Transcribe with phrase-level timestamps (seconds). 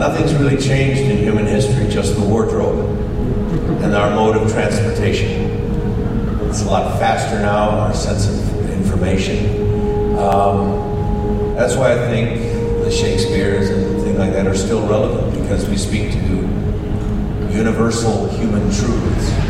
[0.00, 2.88] Nothing's really changed in human history, just the wardrobe
[3.82, 5.42] and our mode of transportation.
[6.48, 10.16] It's a lot faster now, our sense of information.
[10.16, 12.40] Um, that's why I think
[12.82, 16.18] the Shakespeare's and things like that are still relevant because we speak to
[17.52, 19.49] universal human truths.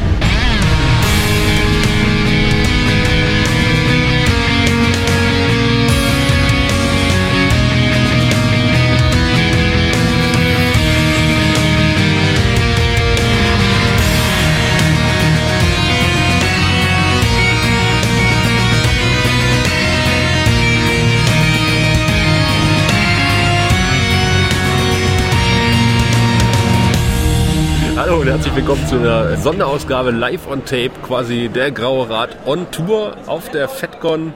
[28.20, 33.16] Und herzlich willkommen zu einer Sonderausgabe live on tape, quasi der Graue Rat on Tour
[33.26, 34.34] auf der FedCon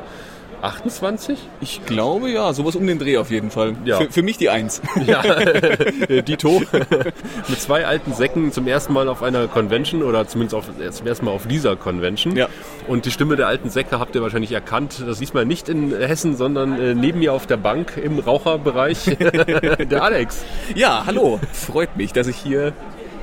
[0.62, 1.38] 28?
[1.60, 3.74] Ich glaube ja, sowas um den Dreh auf jeden Fall.
[3.84, 3.98] Ja.
[3.98, 4.80] Für, für mich die Eins.
[5.04, 5.22] Ja,
[6.22, 6.62] Dito.
[7.48, 11.06] Mit zwei alten Säcken zum ersten Mal auf einer Convention oder zumindest auf, äh, zum
[11.06, 12.34] ersten Mal auf dieser Convention.
[12.36, 12.48] Ja.
[12.88, 15.04] Und die Stimme der alten Säcke habt ihr wahrscheinlich erkannt.
[15.06, 20.02] Das diesmal nicht in Hessen, sondern äh, neben mir auf der Bank im Raucherbereich der
[20.02, 20.42] Alex.
[20.74, 21.38] Ja, hallo.
[21.52, 22.72] Freut mich, dass ich hier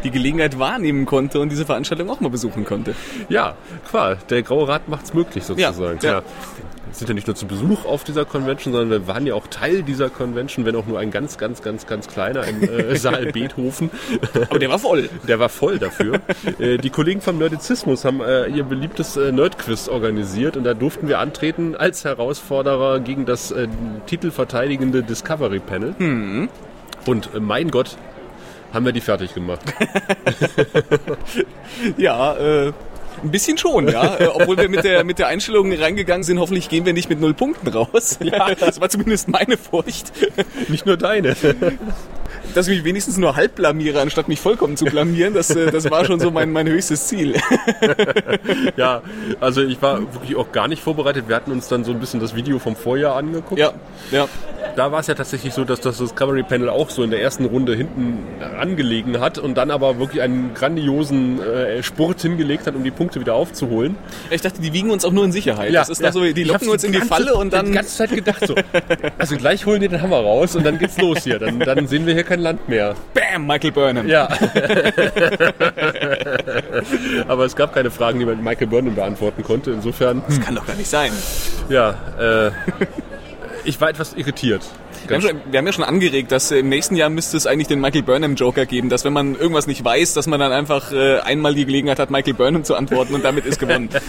[0.04, 2.96] die Gelegenheit wahrnehmen konnte und diese Veranstaltung auch mal besuchen konnte.
[3.30, 3.56] Ja,
[3.90, 6.00] klar, der Graue Rat macht's möglich sozusagen.
[6.02, 6.24] Ja, ja.
[6.92, 9.48] Wir sind ja nicht nur zu Besuch auf dieser Convention, sondern wir waren ja auch
[9.48, 13.28] Teil dieser Convention, wenn auch nur ein ganz, ganz, ganz, ganz kleiner im äh, Saal
[13.28, 13.90] Beethoven.
[14.50, 15.10] Aber der war voll.
[15.26, 16.20] Der war voll dafür.
[16.60, 21.08] Äh, die Kollegen vom Nerdizismus haben äh, ihr beliebtes äh, Nerdquiz organisiert und da durften
[21.08, 23.70] wir antreten als Herausforderer gegen das äh,
[24.08, 26.50] titelverteidigende Discovery Panel.
[27.06, 27.98] Und äh, mein Gott,
[28.74, 29.62] haben wir die fertig gemacht.
[31.98, 32.74] Ja, äh,
[33.24, 34.18] ein bisschen schon, ja.
[34.18, 37.20] Äh, Obwohl wir mit der, mit der Einstellung reingegangen sind, hoffentlich gehen wir nicht mit
[37.20, 38.20] null Punkten raus.
[38.24, 40.12] Ja, das war zumindest meine Furcht.
[40.68, 41.36] Nicht nur deine.
[42.56, 45.90] Dass ich mich wenigstens nur halb blamiere, anstatt mich vollkommen zu blamieren, das, äh, das
[45.90, 47.36] war schon so mein, mein höchstes Ziel.
[48.78, 49.02] Ja,
[49.40, 51.26] also ich war wirklich auch gar nicht vorbereitet.
[51.28, 53.60] Wir hatten uns dann so ein bisschen das Video vom Vorjahr angeguckt.
[53.60, 53.72] Ja,
[54.12, 54.28] ja.
[54.76, 57.44] Da war es ja tatsächlich so, dass das Discovery Panel auch so in der ersten
[57.44, 58.20] Runde hinten
[58.58, 63.20] angelegen hat und dann aber wirklich einen grandiosen äh, Spurt hingelegt hat, um die Punkte
[63.20, 63.98] wieder aufzuholen.
[64.30, 65.74] Ich dachte, die wiegen uns auch nur in Sicherheit.
[65.74, 67.74] das ist doch so, die Ich locken uns in die ganze- Falle und Die dann.
[67.74, 68.56] ganze Zeit gedacht so,
[69.18, 71.38] also gleich holen die den Hammer raus und dann geht's los hier.
[71.40, 72.96] Dann, dann sehen wir hier kein Land mehr.
[73.14, 74.08] Bam, Michael Burnham.
[74.08, 74.28] Ja.
[77.28, 79.72] aber es gab keine Fragen, die man Michael Burnham beantworten konnte.
[79.72, 81.12] Insofern, Das kann doch gar nicht sein.
[81.70, 82.52] ja, äh,
[83.64, 84.64] ich war etwas irritiert.
[85.08, 87.68] Wir haben, schon, wir haben ja schon angeregt, dass im nächsten Jahr müsste es eigentlich
[87.68, 90.92] den Michael Burnham Joker geben, dass wenn man irgendwas nicht weiß, dass man dann einfach
[90.92, 93.90] äh, einmal die Gelegenheit hat, Michael Burnham zu antworten und damit ist gewonnen.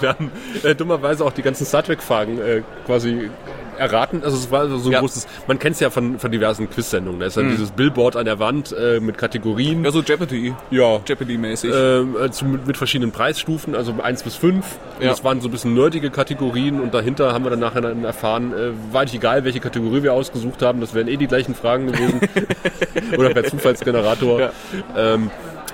[0.00, 0.30] Wir haben
[0.62, 3.30] äh, dummerweise auch die ganzen Star Trek-Fragen äh, quasi
[3.78, 4.22] erraten.
[4.24, 5.00] Also es war so ein Ja.
[5.00, 7.20] großes, man kennt es ja von, von diversen Quiz-Sendungen.
[7.20, 9.84] Da ist dann dieses Billboard an der Wand äh, mit Kategorien.
[9.84, 10.54] ja, so Jeopardy.
[10.70, 11.00] Ja.
[11.06, 11.72] Jeopardy-mäßig.
[11.74, 14.64] Ähm, äh, zu, mit, mit verschiedenen Preisstufen, also 1 bis 5.
[14.98, 15.10] Und Ja.
[15.10, 18.52] Das waren so ein bisschen nerdige Kategorien und dahinter haben wir dann nachher dann erfahren,
[18.52, 21.86] äh, war nicht egal, welche Kategorie wir ausgesucht haben, das wären eh die gleichen Fragen
[21.88, 22.20] gewesen.
[23.18, 24.40] Oder per Zufallsgenerator.
[24.40, 24.50] Ja.
[24.96, 25.30] Ähm,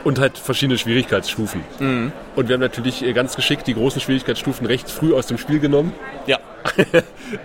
[0.08, 1.62] und halt verschiedene Schwierigkeitsstufen.
[1.78, 2.12] Mhm.
[2.34, 5.60] Und wir haben natürlich äh, ganz geschickt die großen Schwierigkeitsstufen recht früh aus dem Spiel
[5.60, 5.92] genommen.
[6.26, 6.38] ja.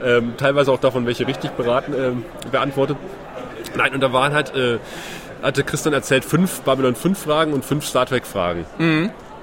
[0.01, 2.95] Ähm, teilweise auch davon, welche richtig beraten, ähm, beantwortet.
[3.75, 4.79] Nein, und da waren halt, äh,
[5.41, 8.65] hatte Christian erzählt, fünf Babylon 5 Fragen und fünf Star Trek Fragen.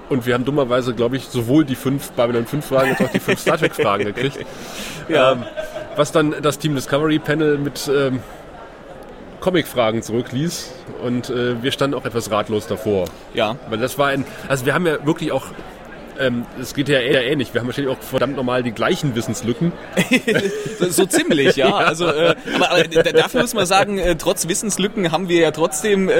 [0.08, 3.20] Und wir haben dummerweise, glaube ich, sowohl die fünf Babylon 5 Fragen als auch die
[3.20, 4.38] fünf Star Trek Fragen gekriegt.
[5.08, 5.32] Ja.
[5.32, 5.44] Ähm,
[5.96, 8.20] was dann das Team Discovery Panel mit ähm,
[9.40, 10.72] Comic-Fragen zurückließ.
[11.02, 13.06] Und äh, wir standen auch etwas ratlos davor.
[13.34, 13.56] ja.
[13.68, 15.46] Weil das war ein, also wir haben ja wirklich auch,
[16.20, 19.72] ähm, es geht ja eher ähnlich, wir haben wahrscheinlich auch verdammt normal die gleichen Wissenslücken.
[20.90, 21.74] So, ziemlich, ja.
[21.74, 25.50] Also, äh, aber, aber da- dafür muss man sagen, äh, trotz Wissenslücken haben wir ja
[25.50, 26.14] trotzdem äh,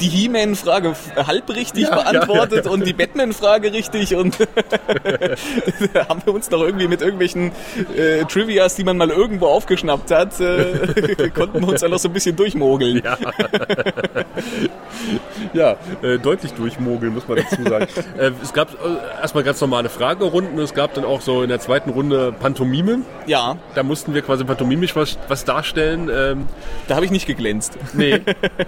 [0.00, 0.94] die He-Man-Frage
[1.26, 2.70] halb richtig Ja, beantwortet ja, ja.
[2.70, 4.36] und die Batman-Frage richtig und
[6.08, 7.52] haben wir uns noch irgendwie mit irgendwelchen
[7.96, 12.08] äh, Trivias, die man mal irgendwo aufgeschnappt hat, äh, konnten wir uns dann noch so
[12.08, 13.02] ein bisschen durchmogeln.
[13.02, 13.16] Ja,
[15.52, 17.86] ja äh, deutlich durchmogeln, muss man dazu sagen.
[18.18, 21.58] äh, es gab äh, erstmal ganz normale Fragerunden, es gab dann auch so in der
[21.60, 23.00] zweiten Runde Pantomime.
[23.26, 26.08] Ja, Da mussten wir quasi pantomimisch was, was darstellen.
[26.14, 26.46] Ähm,
[26.88, 27.76] da habe ich nicht geglänzt.
[27.92, 28.20] nee,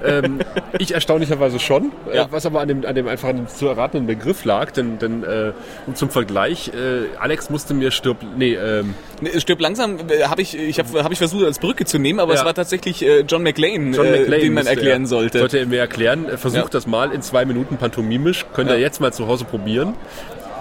[0.04, 0.40] ähm,
[0.78, 2.26] ich erstaunlicherweise schon, äh, Ja.
[2.30, 5.52] was aber an dem, an dem einfach zu erratenden Begriff lag, denn, denn äh,
[5.94, 10.56] zum Vergleich, äh, Alex musste mir stirb, nee, ähm, Ne, Stirb langsam äh, habe ich,
[10.56, 12.40] ich habe hab ich versucht als Brücke zu nehmen, aber Ja.
[12.40, 15.38] es war tatsächlich äh, John McLeane, John äh, McClane den man erklären er, sollte.
[15.38, 16.28] Sollte er mir erklären.
[16.28, 16.70] Äh, Versucht Ja.
[16.70, 18.46] das mal in zwei Minuten pantomimisch.
[18.54, 19.94] Könnt ihr jetzt mal zu Hause probieren.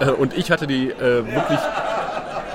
[0.00, 1.58] Äh, Und ich hatte die äh, wirklich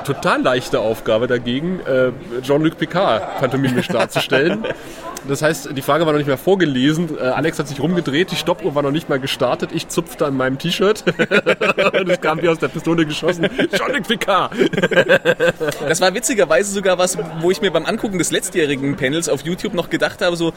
[0.06, 2.12] total leichte Aufgabe dagegen, äh,
[2.42, 4.66] Jean-Luc Picard pantomimisch darzustellen.
[5.26, 7.18] Das heißt, die Frage war noch nicht mehr vorgelesen.
[7.18, 9.70] Äh, Alex hat sich rumgedreht, die Stoppuhr war noch nicht mal gestartet.
[9.74, 11.06] Ich zupfte an meinem T-Shirt
[12.00, 13.48] und es kam wie aus der Pistole geschossen.
[13.74, 14.52] Jean-Luc Picard.
[15.88, 19.74] Das war witzigerweise sogar was, wo ich mir beim Angucken des letztjährigen Panels auf YouTube
[19.74, 20.52] noch gedacht habe, so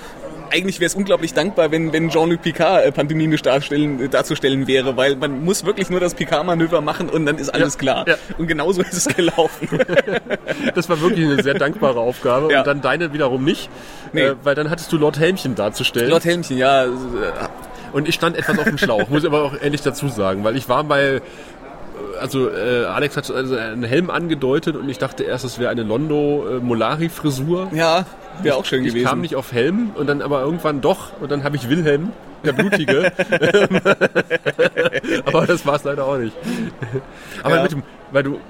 [0.51, 5.17] eigentlich wäre es unglaublich dankbar, wenn, wenn Jean-Luc Picard äh, darstellen, äh, darzustellen wäre, weil
[5.17, 8.05] man muss wirklich nur das Picard-Manöver machen und dann ist alles Ja, klar.
[8.09, 8.15] ja.
[8.39, 9.69] Und genauso ist es gelaufen.
[10.75, 12.53] Das war wirklich eine sehr dankbare Aufgabe.
[12.53, 12.61] Ja.
[12.61, 13.69] Und dann deine wiederum nicht,
[14.13, 14.23] Nee.
[14.23, 16.11] äh, weil dann hattest du Lord Helmchen darzustellen.
[16.11, 16.85] Lord Helmchen, ja.
[16.85, 16.89] äh,
[17.93, 20.57] Und ich stand etwas auf dem Schlauch, muss ich aber auch ehrlich dazu sagen, weil
[20.57, 21.21] ich war bei,
[22.21, 25.83] also äh, Alex hat also einen Helm angedeutet und ich dachte erst, es wäre eine
[25.83, 27.69] Londo äh, Molari Frisur.
[27.73, 28.07] Ja,
[28.43, 29.07] wäre auch schön Ich gewesen.
[29.07, 32.13] kam nicht auf Helm und dann aber irgendwann doch und dann habe ich Wilhelm,
[32.45, 33.13] der Blutige.
[35.27, 36.37] aber das war es leider auch nicht.
[37.43, 37.63] Aber Ja.
[37.63, 37.83] mit dem,
[38.13, 38.41] weil du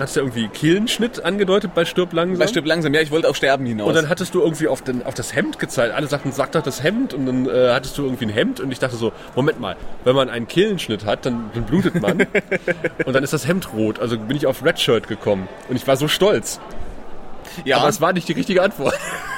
[0.00, 2.38] hast ja irgendwie Kehlenschnitt angedeutet bei Stirb langsam.
[2.38, 3.88] Bei Stirb langsam, ja, ich wollte auf Sterben hinaus.
[3.88, 5.94] Und dann hattest du irgendwie auf, den, auf das Hemd gezeigt.
[5.94, 7.14] Alle sagten, sag doch das Hemd.
[7.14, 8.60] Und dann äh, hattest du irgendwie ein Hemd.
[8.60, 12.20] Und ich dachte so, Moment mal, wenn man einen Kehlenschnitt hat, dann, dann blutet man.
[13.04, 13.98] und dann ist das Hemd rot.
[13.98, 15.48] Also bin ich auf Redshirt gekommen.
[15.68, 16.60] Und ich war so stolz.
[17.64, 18.94] ja, Aber es war nicht die richtige Antwort.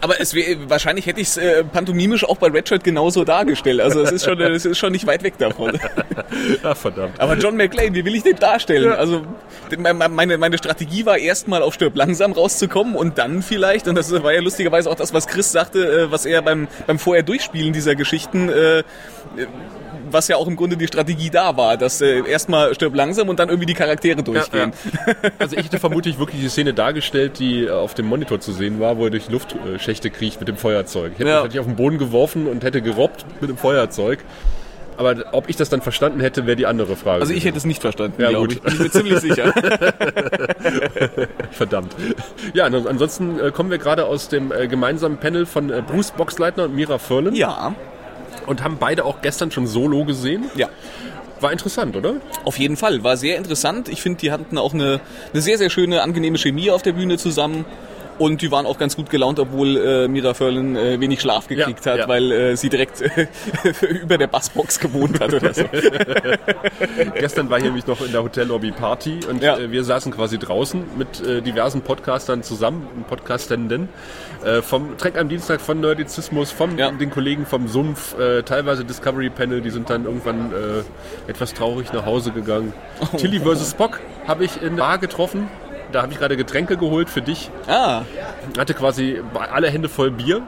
[0.00, 3.80] aber es wär, wahrscheinlich hätte ich es äh, pantomimisch auch bei Redshirt genauso dargestellt.
[3.80, 5.78] Also es ist schon, es ist schon nicht weit weg davon.
[6.62, 7.18] Ach, verdammt.
[7.20, 8.92] Aber John McClane, wie will ich den darstellen?
[8.92, 9.22] Also
[9.76, 13.94] me- me- meine, meine Strategie war erstmal auf Stirb langsam rauszukommen und dann vielleicht, und
[13.96, 17.22] das war ja lustigerweise auch das, was Chris sagte, äh, was er beim, beim vorher
[17.22, 18.82] Durchspielen dieser Geschichten, äh,
[20.10, 23.38] was ja auch im Grunde die Strategie da war, dass äh, erstmal Stirb langsam und
[23.38, 24.72] dann irgendwie die Charaktere durchgehen.
[25.38, 28.80] Also ich hätte vermutlich wirklich die Szene dargestellt, die äh, auf dem Monitor zu sehen
[28.80, 31.12] war, wo er durch Luftschächte kriecht mit dem Feuerzeug.
[31.14, 31.34] Ich hätte Ja.
[31.36, 34.20] das hätte ich auf den Boden geworfen und hätte gerobbt mit dem Feuerzeug.
[34.98, 37.20] Aber ob ich das dann verstanden hätte, wäre die andere Frage.
[37.20, 38.54] Also ich hätte es nicht verstanden, Ja, glaube gut.
[38.56, 38.62] ich.
[38.62, 39.52] Bin ich mir ziemlich sicher.
[41.50, 41.94] Verdammt.
[42.54, 46.64] Ja, ansonsten äh, kommen wir gerade aus dem äh, gemeinsamen Panel von äh, Bruce Boxleitner
[46.64, 47.74] und Mira Furlan ja,
[48.46, 50.44] und haben beide auch gestern schon solo gesehen.
[50.56, 50.68] ja.
[51.38, 52.14] War interessant, oder?
[52.44, 53.90] Auf jeden Fall, war sehr interessant.
[53.90, 55.00] Ich finde, die hatten auch eine,
[55.34, 57.66] eine sehr, sehr schöne, angenehme Chemie auf der Bühne zusammen.
[58.18, 61.84] Und die waren auch ganz gut gelaunt, obwohl äh, Mira Furlan äh, wenig Schlaf gekriegt
[61.84, 62.08] Ja, hat, ja.
[62.08, 63.26] weil äh, sie direkt äh,
[64.02, 65.64] über der Bassbox gewohnt hat oder so.
[67.14, 69.58] Gestern war hier nämlich noch in der Hotellobby Party und Ja.
[69.58, 73.88] äh, wir saßen quasi draußen mit äh, diversen Podcastern zusammen, Podcastenden,
[74.62, 78.14] vom Trek am Dienstag, von Nerdizismus, von den Kollegen vom Sumpf,
[78.44, 80.52] teilweise Discovery Panel, die sind dann irgendwann
[81.26, 82.72] etwas traurig nach Hause gegangen.
[83.00, 83.16] Oh.
[83.16, 83.70] Tilly vs.
[83.72, 85.48] Spock habe ich in der Bar getroffen.
[85.92, 87.50] Da habe ich gerade Getränke geholt für dich.
[87.66, 88.02] Ah,
[88.58, 90.42] hatte quasi alle Hände voll Bier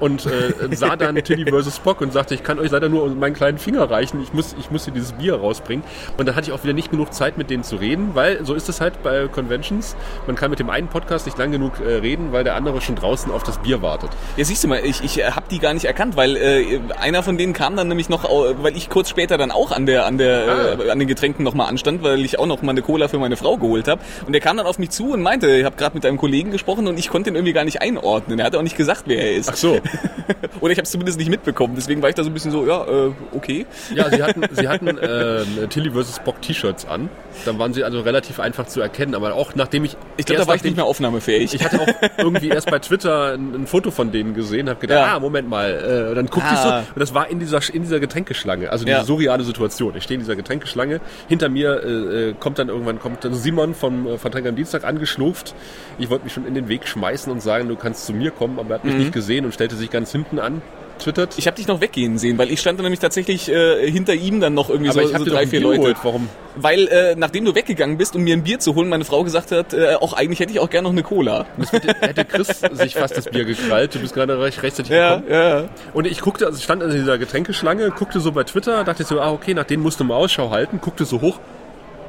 [0.00, 1.76] und äh, sah dann Tilly vs.
[1.76, 4.70] Spock und sagte, ich kann euch leider nur meinen kleinen Finger reichen, ich muss, ich
[4.70, 5.84] muss hier dieses Bier rausbringen.
[6.16, 8.54] Und dann hatte ich auch wieder nicht genug Zeit, mit denen zu reden, weil so
[8.54, 9.96] ist es halt bei Conventions.
[10.26, 12.96] Man kann mit dem einen Podcast nicht lang genug äh, reden, weil der andere schon
[12.96, 14.10] draußen auf das Bier wartet.
[14.36, 17.38] ja siehst du mal, ich, ich habe die gar nicht erkannt, weil äh, einer von
[17.38, 18.24] denen kam dann nämlich noch,
[18.62, 21.68] weil ich kurz später dann auch an der an der äh, an den Getränken nochmal
[21.68, 24.00] anstand, weil ich auch noch mal eine Cola für meine Frau geholt habe.
[24.26, 26.50] Und der kam dann auf mich zu und meinte, ich habe gerade mit einem Kollegen
[26.50, 28.38] gesprochen und ich konnte ihn irgendwie gar nicht einordnen.
[28.38, 29.50] Er hat auch nicht gesagt, wer er ist.
[29.50, 29.80] Ach so.
[30.60, 31.74] Oder ich habe es zumindest nicht mitbekommen.
[31.76, 33.66] Deswegen war ich da so ein bisschen so, ja, äh, okay.
[33.94, 36.16] Ja, sie hatten, sie hatten ähm, Tilly vs.
[36.16, 37.08] Spock T-Shirts an.
[37.44, 39.14] Dann waren sie also relativ einfach zu erkennen.
[39.14, 39.96] Aber auch nachdem ich.
[40.16, 41.54] Ich glaube, da war ich nicht mehr aufnahmefähig.
[41.54, 41.86] Ich hatte auch
[42.18, 45.16] irgendwie erst bei Twitter ein, ein Foto von denen gesehen, habe gedacht, Ja.
[45.16, 45.70] ah, Moment mal.
[45.70, 46.80] Äh, und dann guckte ich so, Ah.
[46.94, 49.04] und das war in dieser, in dieser Getränkeschlange, also diese Ja.
[49.04, 49.94] surreale Situation.
[49.96, 53.74] Ich stehe in dieser Getränkeschlange, hinter mir äh, äh, kommt dann irgendwann kommt dann Simon
[53.74, 55.54] vom äh, Vertrag am Dienstag angeschlurft.
[55.98, 58.58] Ich wollte mich schon in den Weg schmeißen und sagen, du kannst zu mir kommen,
[58.58, 60.60] aber er hat mich nicht gesehen und stellte sich ganz hinten an,
[60.98, 61.34] twittert.
[61.38, 64.40] Ich habe dich noch weggehen sehen, weil ich stand da nämlich tatsächlich äh, hinter ihm
[64.40, 65.78] dann noch irgendwie aber so, ich habe so dir drei, vier Leute.
[65.78, 65.96] geholt.
[66.02, 66.28] Warum?
[66.56, 69.52] Weil äh, nachdem du weggegangen bist, um mir ein Bier zu holen, meine Frau gesagt
[69.52, 71.46] hat, äh, auch eigentlich hätte ich auch gerne noch eine Cola.
[71.56, 73.94] Das hätte, Chris sich fast das Bier gekrallt.
[73.94, 75.32] Du bist gerade recht rechtzeitig Ja, gekommen.
[75.32, 75.68] ja.
[75.94, 79.20] Und ich guckte, also ich stand in dieser Getränkeschlange, guckte so bei Twitter, dachte so,
[79.20, 81.38] ah, okay, nach denen musst du mal Ausschau halten, guckte so hoch.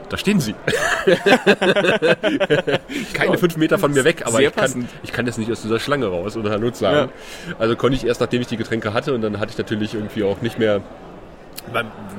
[0.09, 0.55] Da stehen sie.
[3.13, 5.79] Keine fünf Meter von mir weg, aber ich kann, ich kann jetzt nicht aus dieser
[5.79, 7.11] Schlange raus oder Hallo sagen.
[7.59, 10.23] Also konnte ich erst, nachdem ich die Getränke hatte und dann hatte ich natürlich irgendwie
[10.23, 10.81] auch nicht mehr,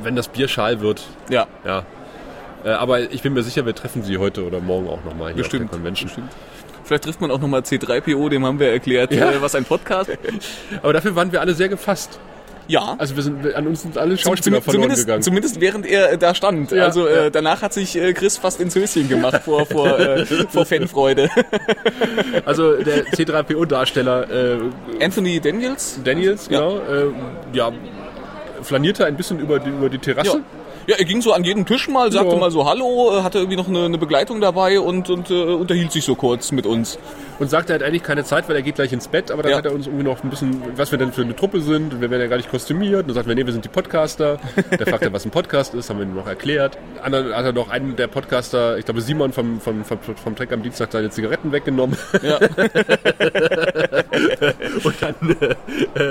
[0.03, 1.85] wenn das Bier schal wird, Ja, ja.
[2.65, 5.43] Äh, Aber ich bin mir sicher, wir treffen sie heute oder morgen auch nochmal hier
[5.43, 5.65] bestimmt.
[5.65, 6.09] auf der Convention.
[6.09, 6.31] bestimmt.
[6.85, 9.31] Vielleicht trifft man auch nochmal C3PO, dem haben wir erklärt, Ja.
[9.31, 10.11] äh, was ein Podcast.
[10.83, 12.21] Aber dafür waren wir alle sehr gefasst.
[12.71, 12.95] Ja.
[12.99, 15.23] Also wir sind, an uns sind alle Schauspieler zum- verloren zumindest, gegangen.
[15.23, 16.71] zumindest während er äh, da stand.
[16.71, 17.25] Ja, also ja.
[17.27, 21.29] äh, danach hat sich äh, Chris fast ins Höschen gemacht vor, vor, äh, vor Fanfreude.
[22.45, 25.99] Also der C3PO-Darsteller äh, Anthony Daniels?
[26.05, 26.61] Daniels, Ja.
[26.61, 27.07] genau, äh,
[27.53, 27.71] ja,
[28.63, 30.41] flanierte ein bisschen über die, über die Terrasse.
[30.87, 32.39] Ja, er ging so an jeden Tisch mal, sagte Ja.
[32.41, 35.93] mal so Hallo, äh, hatte irgendwie noch eine, eine Begleitung dabei und, und äh, unterhielt
[35.93, 36.99] sich so kurz mit uns.
[37.39, 39.53] Und sagte, er hat eigentlich keine Zeit, weil er geht gleich ins Bett, aber dann
[39.53, 39.59] Ja.
[39.59, 41.95] hat er uns irgendwie noch ein bisschen, was wir denn für eine Truppe sind.
[41.95, 43.03] Und wir werden ja gar nicht kostümiert.
[43.03, 44.39] Und dann sagt wir, nee, wir sind die Podcaster.
[44.79, 46.77] Der fragt er, was ein Podcast ist, haben wir ihm noch erklärt.
[47.05, 50.53] Dann hat er noch einen der Podcaster, ich glaube Simon vom, vom, vom, vom Trek
[50.53, 51.97] am Dienstag seine Zigaretten weggenommen.
[52.23, 52.39] Ja.
[54.85, 55.55] Und dann, äh,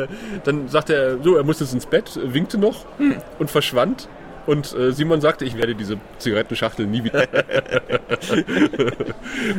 [0.04, 0.08] äh,
[0.44, 2.86] dann sagte er, so, er muss jetzt ins Bett, winkte noch
[3.40, 4.08] und verschwand.
[4.50, 7.22] Und äh, Simon sagte, ich werde diese Zigarettenschachtel nie wieder.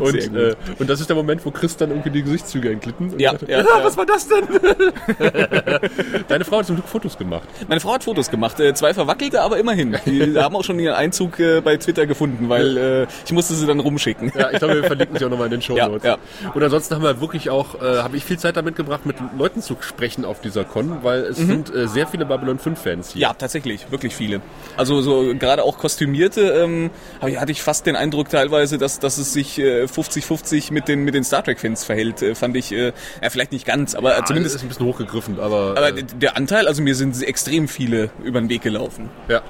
[0.00, 3.16] und, äh, und das ist der Moment, wo Chris dann irgendwie die Gesichtszüge entglitten.
[3.16, 3.84] Ja, ja, "Ah, ja.
[3.84, 4.48] was war das denn?
[6.28, 7.48] Deine Frau hat zum Glück Fotos gemacht.
[7.68, 9.96] Meine Frau hat Fotos gemacht, äh, zwei verwackelte, aber immerhin.
[10.06, 13.66] Die haben auch schon ihren Einzug äh, bei Twitter gefunden, weil äh, ich musste sie
[13.68, 14.32] dann rumschicken.
[14.36, 16.02] Ja, ich glaube, wir verlinken sie auch nochmal in den Show Notes.
[16.02, 16.18] Ja,
[16.52, 19.76] Und ansonsten haben wir wirklich auch, habe ich viel Zeit damit gebracht, mit Leuten zu
[19.80, 23.22] sprechen auf dieser Con, weil es sind äh, sehr viele Babylon 5 Fans hier.
[23.22, 24.40] Ja, tatsächlich, wirklich viele.
[24.80, 29.32] Also so gerade auch kostümierte, ähm, hatte ich fast den Eindruck teilweise, dass, dass es
[29.34, 33.28] sich äh, 50-50 mit den, mit den Star Trek-Fans verhält, äh, fand ich, äh, ja
[33.28, 36.66] vielleicht nicht ganz, aber Ah, zumindest, ist ein bisschen hochgegriffen, aber, aber äh, der Anteil,
[36.66, 39.10] also mir sind extrem viele über den Weg gelaufen.
[39.28, 39.42] ja.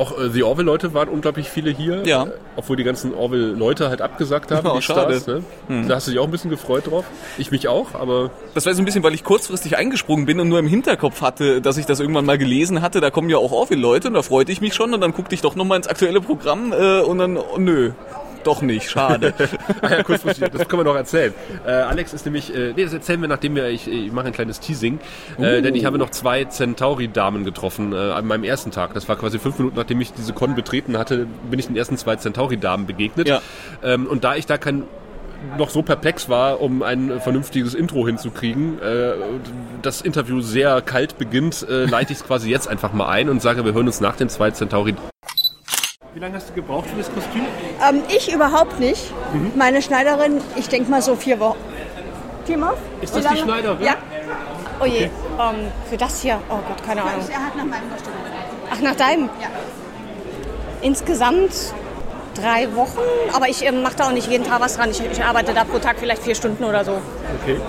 [0.00, 2.24] Auch äh, die Orville-Leute waren unglaublich viele hier, Ja.
[2.24, 5.20] äh, obwohl die ganzen Orville-Leute halt abgesagt haben, Oh, die schade.
[5.20, 5.42] Stars.
[5.68, 5.84] Ne?
[5.88, 7.04] Da hast du dich auch ein bisschen gefreut drauf.
[7.36, 10.48] Ich mich auch, aber Das war so ein bisschen, weil ich kurzfristig eingesprungen bin und
[10.48, 13.00] nur im Hinterkopf hatte, dass ich das irgendwann mal gelesen hatte.
[13.00, 15.42] Da kommen ja auch Orville-Leute und da freute ich mich schon und dann guckte ich
[15.42, 17.90] doch nochmal ins aktuelle Programm äh, und dann, oh, nö,
[18.44, 19.34] doch nicht, schade.
[19.82, 21.32] Ah ja, kurzfristig, das können wir noch erzählen.
[21.66, 24.32] Äh, Alex ist nämlich, äh, nee, das erzählen wir, nachdem wir, ich, ich mache ein
[24.32, 24.98] kleines Teasing,
[25.38, 28.94] äh, denn ich habe noch zwei Centauri-Damen getroffen äh, an meinem ersten Tag.
[28.94, 31.96] Das war quasi fünf Minuten, nachdem ich diese Con betreten hatte, bin ich den ersten
[31.96, 33.28] zwei Centauri-Damen begegnet.
[33.28, 33.40] Ja.
[33.82, 34.84] Ähm, und da ich da kein
[35.56, 39.12] noch so perplex war, um ein vernünftiges Intro hinzukriegen, äh,
[39.82, 43.40] das Interview sehr kalt beginnt, äh, leite ich es quasi jetzt einfach mal ein und
[43.40, 44.94] sage, wir hören uns nach den zwei Centauri.
[46.12, 47.42] Wie lange hast du gebraucht für das Kostüm?
[47.88, 49.12] Ähm, ich überhaupt nicht.
[49.54, 51.58] Meine Schneiderin, ich denke mal so vier Wochen.
[52.44, 52.74] Viermal?
[53.00, 53.38] Ist das die?
[53.38, 53.84] Schneiderin?
[53.84, 53.94] Ja.
[54.80, 55.10] Oh je, ähm,
[55.88, 57.20] für das hier, oh Gott, keine Ahnung.
[57.30, 58.12] Er hat nach meinem Kostüm.
[58.72, 59.26] Ach, nach deinem?
[59.40, 59.48] Ja.
[60.82, 61.52] Insgesamt
[62.34, 62.98] drei Wochen,
[63.32, 64.90] aber ich ähm, mache da auch nicht jeden Tag was dran.
[64.90, 66.92] Ich, ich arbeite da pro Tag vielleicht vier Stunden oder so.
[67.42, 67.60] Okay.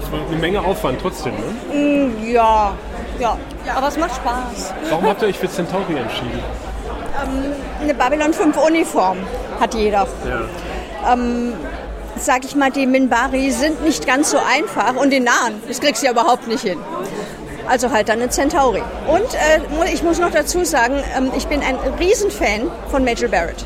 [0.00, 2.12] Das war eine Menge Aufwand trotzdem, ne?
[2.30, 2.74] Ja,
[3.18, 3.36] ja,
[3.74, 4.74] aber es macht Spaß.
[4.90, 6.42] Warum habt ihr euch für Centauri entschieden?
[7.80, 9.18] Eine Babylon 5 Uniform
[9.60, 10.06] hat jeder.
[10.26, 11.16] Ja.
[12.20, 16.02] Sag ich mal, die Minbari sind nicht ganz so einfach und die Nahen, das kriegst
[16.02, 16.78] du ja überhaupt nicht hin.
[17.68, 18.82] Also halt dann eine Centauri.
[19.06, 23.64] Und äh, ich muss noch dazu sagen, ähm, ich bin ein Riesenfan von Major Barrett.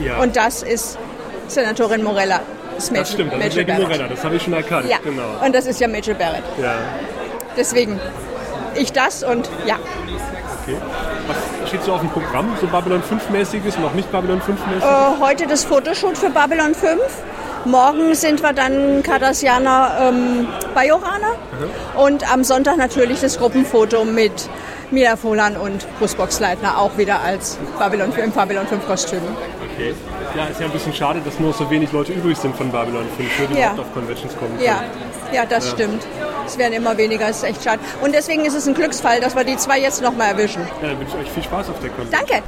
[0.00, 0.16] ja.
[0.18, 0.98] Und das ist
[1.46, 2.40] Senatorin Morella.
[2.74, 4.88] Das, das stimmt, das ist ja die Morella, das habe ich schon erkannt.
[4.88, 5.22] Ja, Genau.
[5.44, 6.42] und das ist ja Major Barrett.
[6.60, 6.74] Ja.
[7.56, 8.00] Deswegen
[8.74, 9.76] ich das und ja.
[10.64, 10.76] Okay.
[11.28, 11.36] Was
[11.74, 12.46] steht so auf dem Programm?
[12.60, 14.82] So Babylon 5-mäßiges, noch nicht Babylon 5-mäßig?
[14.84, 17.00] Äh, heute das Fotoshoot für Babylon 5.
[17.64, 21.32] Morgen sind wir dann Cardassianer ähm, Bajorana.
[21.96, 24.48] Und am Sonntag natürlich das Gruppenfoto mit
[24.90, 29.20] Mia Folan und Bruce Boxleitner auch wieder als Babylon, im Babylon 5 Kostüm.
[29.72, 29.94] Okay.
[30.36, 33.06] Ja, ist ja ein bisschen schade, dass nur so wenig Leute übrig sind von Babylon
[33.16, 33.72] 5, die Ja.
[33.72, 34.64] überhaupt auf Conventions kommen können.
[34.64, 34.82] ja,
[35.48, 36.02] das stimmt.
[36.46, 37.80] Es werden immer weniger, das ist echt schade.
[38.02, 40.62] Und deswegen ist es ein Glücksfall, dass wir die zwei jetzt noch mal erwischen.
[40.82, 42.06] Ja, dann wünsche ich euch viel Spaß auf der Con.
[42.10, 42.42] Danke.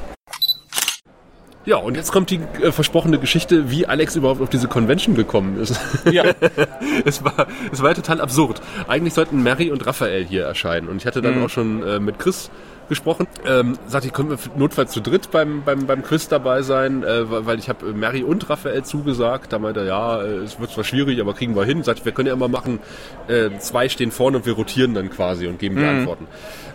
[1.66, 5.58] Ja, und jetzt kommt die äh, versprochene Geschichte, wie Alex überhaupt auf diese Convention gekommen
[5.58, 5.80] ist.
[6.12, 6.22] Ja.
[7.04, 8.62] es, war, es war ja total absurd.
[8.86, 10.88] Eigentlich sollten Mary und Raphael hier erscheinen.
[10.88, 12.50] Und ich hatte dann auch schon äh, mit Chris
[12.88, 13.26] gesprochen.
[13.46, 17.24] Ähm, sagte ich, können wir notfalls zu dritt beim, beim, beim Quiz dabei sein, äh,
[17.46, 19.52] weil ich habe Mary und Raphael zugesagt.
[19.52, 21.82] Da meinte er, ja, äh, es wird zwar schwierig, aber kriegen wir hin.
[21.82, 22.80] Sagt, wir können ja immer machen,
[23.28, 26.26] äh, zwei stehen vorne und wir rotieren dann quasi und geben die Antworten.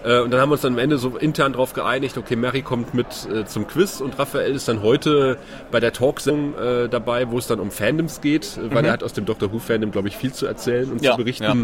[0.03, 2.61] Äh, und dann haben wir uns dann am Ende so intern darauf geeinigt, okay, Mary
[2.61, 5.37] kommt mit äh, zum Quiz und Raphael ist dann heute
[5.71, 9.03] bei der Talksendung äh, dabei, wo es dann um Fandoms geht, äh, weil er hat
[9.03, 11.43] aus dem Doctor Who Fandom, glaube ich, viel zu erzählen und Ja, zu berichten.
[11.43, 11.55] ja.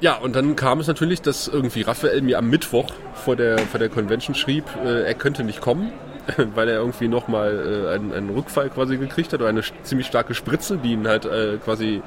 [0.00, 3.78] Ja, und dann kam es natürlich, dass irgendwie Raphael mir am Mittwoch vor der, vor
[3.80, 5.90] der Convention schrieb, äh, er könnte nicht kommen,
[6.54, 10.34] weil er irgendwie nochmal äh, einen, einen Rückfall quasi gekriegt hat oder eine ziemlich starke
[10.34, 12.02] Spritze, die ihn halt äh, quasi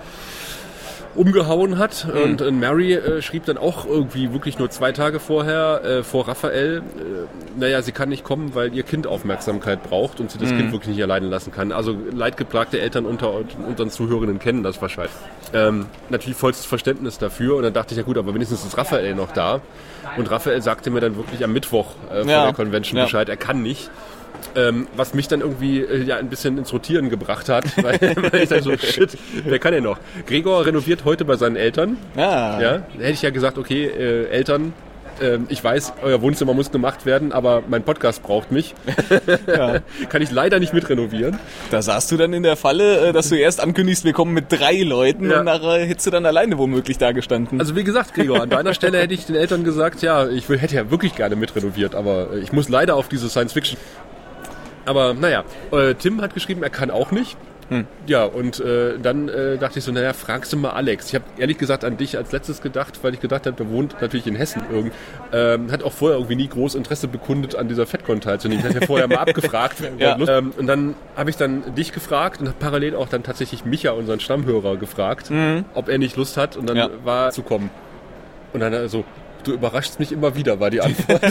[1.16, 2.08] umgehauen hat.
[2.26, 6.28] Und äh, Mary äh, schrieb dann auch irgendwie wirklich nur zwei Tage vorher äh, vor
[6.28, 10.50] Raphael, äh, naja, sie kann nicht kommen, weil ihr Kind Aufmerksamkeit braucht und sie das
[10.50, 11.72] Kind wirklich nicht alleine lassen kann.
[11.72, 13.34] Also leidgeplagte Eltern unter
[13.68, 15.12] unseren Zuhörenden kennen das wahrscheinlich.
[15.54, 17.56] Ähm, natürlich vollstes Verständnis dafür.
[17.56, 19.62] Und dann dachte ich, ja gut, aber wenigstens ist Raphael noch da.
[20.18, 22.44] Und Raphael sagte mir dann wirklich am Mittwoch äh, vor Ja.
[22.46, 23.06] der Convention Ja.
[23.06, 23.90] Bescheid, er kann nicht.
[24.56, 28.00] Ähm, was mich dann irgendwie äh, ja ein bisschen ins Rotieren gebracht hat, weil,
[28.32, 29.98] weil ich dann so, shit, wer kann denn noch?
[30.28, 31.98] Gregor renoviert heute bei seinen Eltern.
[32.16, 32.60] Ja.
[32.62, 34.74] Ja, da hätte ich ja gesagt, okay, äh, Eltern,
[35.22, 38.74] ähm, ich weiß, euer Wohnzimmer muss gemacht werden, aber mein Podcast braucht mich.
[40.10, 41.40] Kann ich leider nicht mitrenovieren.
[41.72, 44.46] Da saßt du dann in der Falle, äh, dass du erst ankündigst, wir kommen mit
[44.52, 45.40] drei Leuten Ja.
[45.40, 47.60] und nachher hättest du dann alleine womöglich da gestanden.
[47.60, 50.58] Also wie gesagt, Gregor, an deiner Stelle hätte ich den Eltern gesagt, ja, ich will,
[50.58, 53.78] hätte ja wirklich gerne mitrenoviert, aber äh, ich muss leider auf diese Science Fiction.
[54.86, 57.38] Aber naja, äh, Tim hat geschrieben, er kann auch nicht.
[58.08, 61.10] Ja, und äh, dann äh, dachte ich so, naja, fragst du mal Alex.
[61.10, 63.96] Ich habe ehrlich gesagt an dich als letztes gedacht, weil ich gedacht habe, der wohnt
[64.02, 64.92] natürlich in Hessen irgend.
[65.32, 68.64] Ähm, hat auch vorher irgendwie nie groß Interesse bekundet, an dieser FedCon teilzunehmen.
[68.64, 69.78] Ich hatte ja vorher mal abgefragt.
[70.00, 70.18] Ja.
[70.28, 73.92] ähm, und dann habe ich dann dich gefragt und habe parallel auch dann tatsächlich Micha,
[73.92, 75.32] unseren Stammhörer, gefragt,
[75.76, 76.58] ob er nicht Lust hat.
[76.58, 76.90] Und dann Ja.
[77.04, 77.70] war zu kommen.
[78.54, 79.04] Und dann also,
[79.44, 81.24] du überraschst mich immer wieder, war die Antwort.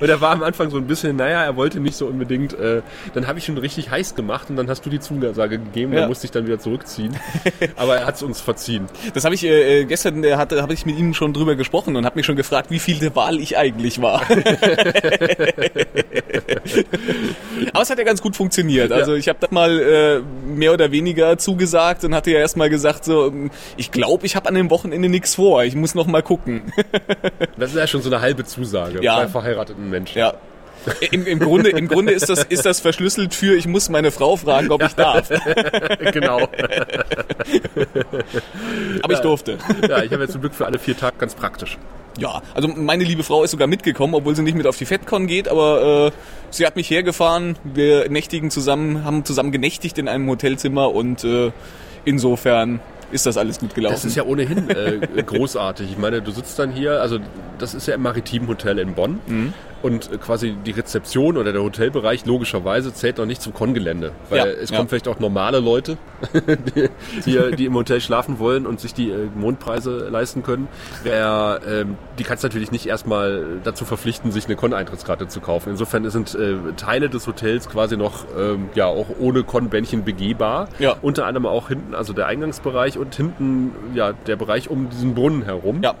[0.00, 2.52] und er war am Anfang so ein bisschen, naja, er wollte nicht so unbedingt.
[2.58, 2.82] Äh,
[3.14, 6.00] dann habe ich schon richtig heiß gemacht und dann hast du die Zusage gegeben, Ja.
[6.00, 7.16] dann musste ich dann wieder zurückziehen.
[7.76, 8.86] Aber er hat es uns verziehen.
[9.14, 11.96] Das habe ich äh, äh, gestern äh, hatte habe ich mit ihm schon drüber gesprochen
[11.96, 14.22] und habe mich schon gefragt, wie viel der Wahl ich eigentlich war.
[17.72, 18.92] Aber es hat ja ganz gut funktioniert.
[18.92, 23.04] Also ich habe da mal äh, mehr oder weniger zugesagt und hatte ja erstmal gesagt
[23.04, 25.64] so, ähm, ich glaube, ich habe an dem Wochenende nichts vor.
[25.64, 26.72] Ich muss noch mal gucken.
[27.56, 29.16] Das ist ja schon so eine halbe Zusage Ja.
[29.20, 30.18] bei verheirateten Menschen.
[30.18, 30.34] ja.
[31.10, 34.36] Im, Im Grunde, im Grunde ist das, ist das verschlüsselt für, ich muss meine Frau
[34.36, 35.28] fragen, ob ich darf.
[36.12, 36.48] genau.
[39.02, 39.58] Aber ich durfte.
[39.88, 41.78] Ja, ich habe jetzt zum Glück für alle vier Tage ganz praktisch.
[42.16, 45.26] Ja, also meine liebe Frau ist sogar mitgekommen, obwohl sie nicht mit auf die FedCon
[45.26, 46.10] geht, aber äh,
[46.50, 47.56] sie hat mich hergefahren.
[47.64, 51.50] Wir nächtigen zusammen, haben zusammen genächtigt in einem Hotelzimmer und äh,
[52.04, 53.94] insofern ist das alles gut gelaufen.
[53.94, 55.90] Das ist ja ohnehin äh, großartig.
[55.90, 57.18] Ich meine, du sitzt dann hier, also
[57.58, 59.52] das ist ja im Maritimen Hotel in Bonn Mhm.
[59.82, 64.46] Und quasi die Rezeption oder der Hotelbereich logischerweise zählt noch nicht zum Kongelände, weil Ja,
[64.46, 64.76] es ja.
[64.76, 65.96] kommen vielleicht auch normale Leute,
[66.76, 66.88] die,
[67.24, 70.68] die, die im Hotel schlafen wollen und sich die äh, Mondpreise leisten können.
[71.02, 75.70] Wer, ähm, die kannst natürlich nicht erstmal dazu verpflichten, sich eine Con-Eintrittskarte zu kaufen.
[75.70, 80.68] Insofern sind äh, Teile des Hotels quasi noch ähm, ja auch ohne Con-Bändchen begehbar.
[80.78, 80.96] Ja.
[81.02, 85.42] Unter anderem auch hinten, also der Eingangsbereich und hinten ja der Bereich um diesen Brunnen
[85.42, 85.94] herum, ja,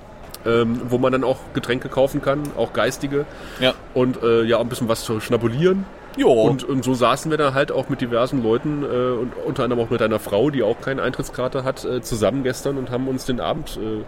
[0.46, 3.26] ähm, wo man dann auch Getränke kaufen kann, auch geistige
[3.60, 3.74] ja.
[3.94, 5.84] und äh, ja auch ein bisschen was zu schnabulieren.
[6.18, 6.32] Jo.
[6.32, 9.82] Und, und so saßen wir da halt auch mit diversen Leuten äh, und unter anderem
[9.84, 13.24] auch mit einer Frau, die auch keine Eintrittskarte hat, äh, zusammen gestern und haben uns
[13.24, 14.02] den Abend äh,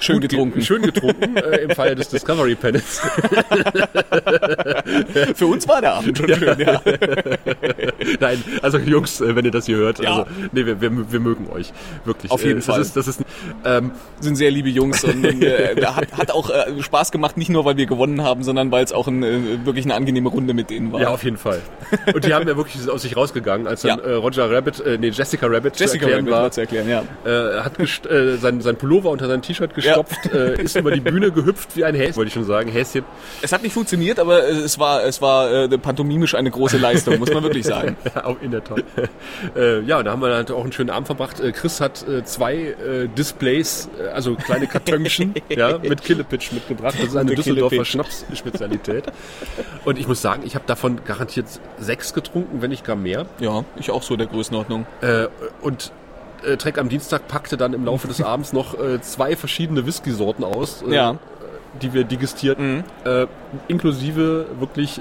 [0.00, 0.62] schön ge- getrunken.
[0.62, 3.00] schön getrunken äh, im Falle des Discovery Panels.
[5.34, 6.80] Für uns war der Abend schon schön, ja.
[8.20, 10.10] Nein, also Jungs, äh, wenn ihr das hier hört, Ja.
[10.20, 11.72] also nee, wir, wir, wir mögen euch
[12.04, 12.30] wirklich.
[12.30, 12.78] Auf jeden Äh, Fall.
[12.78, 13.20] Das ist, das ist
[13.64, 17.64] ähm, Sind sehr liebe Jungs und äh, hat, hat auch äh, Spaß gemacht, nicht nur
[17.64, 20.70] weil wir gewonnen haben, sondern weil es auch ein, äh, wirklich eine angenehme Runde mit
[20.70, 21.00] denen war.
[21.00, 21.60] Ja, auf jeden Fall.
[22.14, 24.04] Und die haben ja wirklich aus sich rausgegangen, als dann Ja.
[24.04, 27.02] äh, Roger Rabbit, äh, nee, Jessica Rabbit Jessica zu erklären Rabbit war, zu erklären, ja.
[27.24, 31.30] äh, hat äh, sein, sein Pullover unter sein T-Shirt gestopft, äh, ist über die Bühne
[31.30, 33.04] gehüpft wie ein Häschen, wollte ich schon sagen, Häschen.
[33.40, 37.32] Es hat nicht funktioniert, aber es war, es war äh, pantomimisch eine große Leistung, muss
[37.32, 37.96] man wirklich sagen.
[38.14, 38.84] Ja, auch in der Tat.
[39.56, 41.40] äh, ja, und da haben wir halt auch einen schönen Abend verbracht.
[41.40, 46.96] Äh, Chris hat äh, zwei äh, Displays, also kleine Kartönchen, ja, mit Killepitch mitgebracht.
[46.98, 47.84] Das ist eine Düsseldorfer.
[47.84, 49.04] Schnapsspezialität.
[49.84, 51.46] Und ich muss sagen, ich habe davon garantiert
[51.78, 53.26] sechs getrunken, wenn nicht gar mehr.
[53.40, 54.86] Ja, ich auch so der Größenordnung.
[55.00, 55.26] Äh,
[55.62, 55.92] und
[56.44, 60.44] äh, Trek am Dienstag packte dann im Laufe des Abends noch äh, zwei verschiedene Whisky-Sorten
[60.44, 61.16] aus, äh, Ja.
[61.82, 63.26] die wir digestierten, äh,
[63.68, 65.00] inklusive wirklich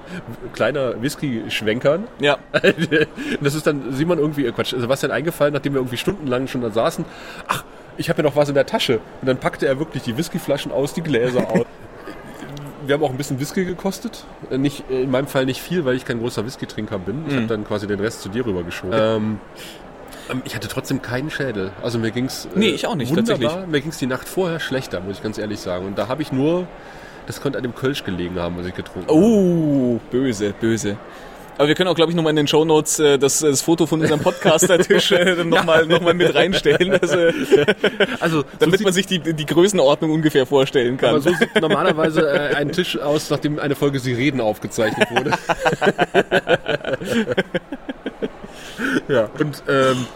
[0.54, 2.04] kleiner Whisky-Schwenkern.
[2.20, 2.38] Ja,
[3.40, 6.70] das ist dann Simon irgendwie, äh, Quatsch, Sebastian eingefallen, nachdem wir irgendwie stundenlang schon da
[6.70, 7.04] saßen.
[7.48, 7.64] Ach,
[7.96, 9.00] ich habe ja noch was in der Tasche.
[9.20, 11.64] Und dann packte er wirklich die Whiskyflaschen aus, die Gläser aus.
[12.86, 14.24] Wir haben auch ein bisschen Whisky gekostet.
[14.50, 17.24] Äh, Nicht, äh, in meinem Fall nicht viel, weil ich kein großer Whisky-Trinker bin.
[17.28, 18.98] Ich habe dann quasi den Rest zu dir rübergeschoben.
[18.98, 19.40] Ähm,
[20.30, 21.72] ähm, ich hatte trotzdem keinen Schädel.
[21.82, 23.66] Also mir ging's äh, Nee, ich auch nicht, wunderbar.
[23.66, 25.86] Mir ging's die Nacht vorher schlechter, muss ich ganz ehrlich sagen.
[25.86, 26.66] Und da habe ich nur,
[27.26, 29.18] das könnte an dem Kölsch gelegen haben, was ich getrunken habe.
[29.18, 30.96] Oh, böse, böse.
[31.58, 34.00] Aber wir können auch, glaube ich, nochmal in den Shownotes äh, das, das Foto von
[34.00, 37.16] unserem Podcaster-Tisch äh, nochmal noch mal mit reinstellen, also,
[38.20, 41.10] Also, so damit sieht- man sich die, die Größenordnung ungefähr vorstellen kann.
[41.10, 45.30] Aber so sieht normalerweise äh, ein Tisch aus, nachdem eine Folge Sie reden aufgezeichnet wurde.
[49.08, 49.28] ja.
[49.38, 50.06] Und ähm,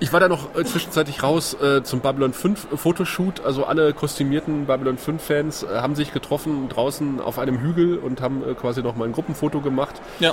[0.00, 3.44] ich war da noch äh, zwischenzeitlich raus äh, zum Babylon 5 Fotoshoot.
[3.44, 8.20] Also alle kostümierten Babylon 5 Fans äh, haben sich getroffen draußen auf einem Hügel und
[8.20, 10.00] haben äh, quasi noch mal ein Gruppenfoto gemacht.
[10.20, 10.32] ja.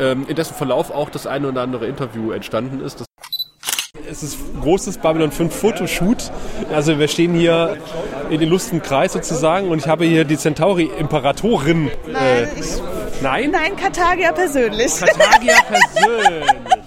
[0.00, 3.00] Ähm, in dessen Verlauf auch das eine oder andere Interview entstanden ist.
[3.00, 3.08] Das
[4.10, 6.30] es ist ein großes Babylon 5 Fotoshoot.
[6.72, 7.76] Also wir stehen hier
[8.30, 11.90] in illustren Kreis sozusagen und ich habe hier die Centauri Imperatorin.
[12.06, 13.50] Nein, ich, Nein?
[13.50, 14.98] nein, Kartagia persönlich.
[14.98, 16.77] Kartagia persönlich.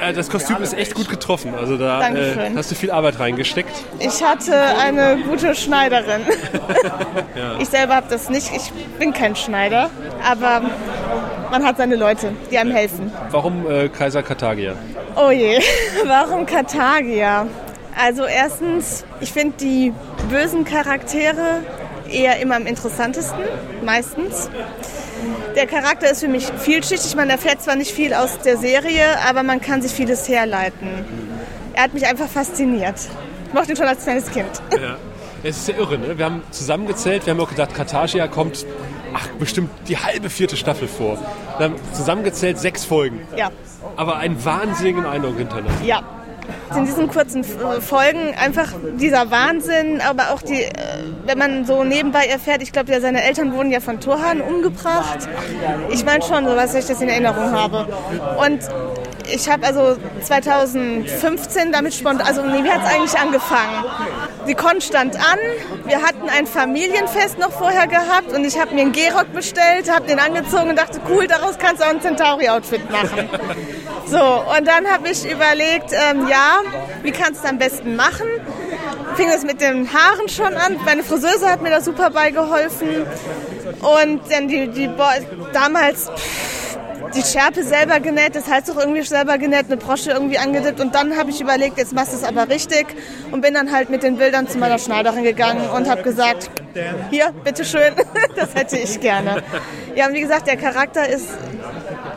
[0.00, 1.54] Äh, das Kostüm ist echt gut getroffen.
[1.54, 3.70] Also da äh, hast du viel Arbeit reingesteckt.
[3.98, 6.22] Ich hatte eine gute Schneiderin.
[7.60, 8.50] Ich selber habe das nicht.
[8.54, 9.90] Ich bin kein Schneider,
[10.24, 10.62] aber
[11.50, 13.12] man hat seine Leute, die einem helfen.
[13.30, 14.74] Warum äh, Kaiser Karthagia?
[15.16, 15.60] Oh je,
[16.06, 17.46] warum Karthagia?
[17.96, 19.92] Also erstens, ich finde die
[20.30, 21.62] bösen Charaktere
[22.10, 23.40] eher immer am interessantesten,
[23.84, 24.50] meistens.
[25.54, 27.14] Der Charakter ist für mich vielschichtig.
[27.16, 30.88] Man erfährt zwar nicht viel aus der Serie, aber man kann sich vieles herleiten.
[31.74, 32.96] Er hat mich einfach fasziniert.
[33.48, 34.48] Ich mochte ihn schon als kleines Kind.
[34.72, 34.96] Ja.
[35.42, 36.18] Es ist ja irre, ne?
[36.18, 38.66] Wir haben zusammengezählt, wir haben auch gedacht, Karthagia kommt,
[39.14, 41.16] ach, bestimmt die halbe vierte Staffel vor.
[41.58, 43.20] Wir haben zusammengezählt sechs Folgen.
[43.36, 43.50] Ja,
[43.96, 45.84] Aber einen wahnsinnigen Eindruck hinterlassen.
[45.84, 46.02] ja.
[46.76, 50.72] In diesen kurzen äh, Folgen einfach dieser Wahnsinn, aber auch die, äh,
[51.24, 55.28] wenn man so nebenbei erfährt, ich glaube, ja, seine Eltern wurden ja von Torhan umgebracht.
[55.90, 57.86] Ich meine schon, so was ich das in Erinnerung habe.
[58.38, 58.60] Und
[59.32, 63.84] ich habe also 2015 damit spontan, also nee, wie hat es eigentlich angefangen?
[64.46, 65.38] Die Con stand an,
[65.86, 70.06] wir hatten ein Familienfest noch vorher gehabt und ich habe mir einen Gehrock bestellt, habe
[70.06, 73.28] den angezogen und dachte, cool, daraus kannst du auch ein Centauri-Outfit machen.
[74.10, 74.16] So,
[74.56, 76.60] und dann habe ich überlegt, ähm, ja,
[77.02, 78.26] wie kannst du es am besten machen?
[79.16, 80.78] Fing es mit den Haaren schon an.
[80.86, 83.04] Meine Friseuse hat mir da super beigeholfen.
[83.80, 85.04] Und dann die, die Bo
[85.52, 86.67] damals pff,
[87.14, 90.80] die Schärpe selber genäht, das heißt auch irgendwie selber genäht, eine Brosche irgendwie angedippt.
[90.80, 92.86] Und dann habe ich überlegt, jetzt machst du es aber richtig.
[93.30, 96.50] Und bin dann halt mit den Bildern zu meiner Schneiderin gegangen und habe gesagt,
[97.10, 97.94] hier, bitteschön,
[98.36, 99.42] das hätte ich gerne.
[99.94, 101.28] Ja, und wie gesagt, der Charakter ist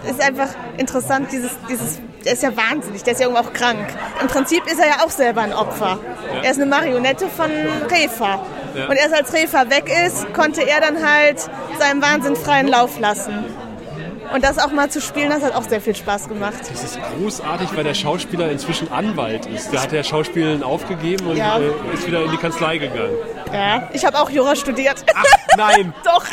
[0.09, 3.87] ist einfach interessant, dieses, dieses, der ist ja wahnsinnig, der ist ja irgendwo auch krank.
[4.21, 5.99] Im Prinzip ist er ja auch selber ein Opfer.
[6.43, 7.49] Er ist eine Marionette von
[7.89, 8.45] Refa.
[8.89, 11.39] Und erst als Refa weg ist, konnte er dann halt
[11.79, 13.45] seinem Wahnsinn freien Lauf lassen.
[14.33, 16.53] Und das auch mal zu spielen, das hat auch sehr viel Spaß gemacht.
[16.71, 19.71] Das ist großartig, weil der Schauspieler inzwischen Anwalt ist.
[19.73, 21.57] Der hat ja Schauspielen aufgegeben und Ja.
[21.59, 23.11] äh, ist wieder in die Kanzlei gegangen.
[23.53, 25.03] Ja, ich habe auch Jura studiert.
[25.13, 25.23] Ach,
[25.57, 25.93] nein!
[26.05, 26.23] Doch,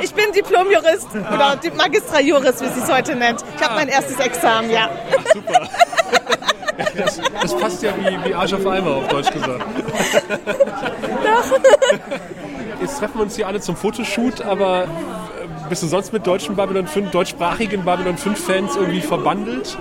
[0.00, 3.44] ich bin Diplom-Jurist oder die Magistra Juris, wie sie es heute nennt.
[3.56, 4.88] Ich habe mein erstes Examen, ja.
[5.18, 5.68] Ach, super.
[6.96, 9.64] Das, das passt ja wie, wie Arsch auf Eimer, auf Deutsch gesagt.
[12.80, 14.86] Jetzt treffen wir uns hier alle zum Fotoshoot, aber
[15.68, 19.76] bist du sonst mit deutschen Babylon 5, deutschsprachigen Babylon 5 Fans irgendwie verbandelt?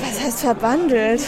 [0.00, 1.22] Was heißt verbandelt?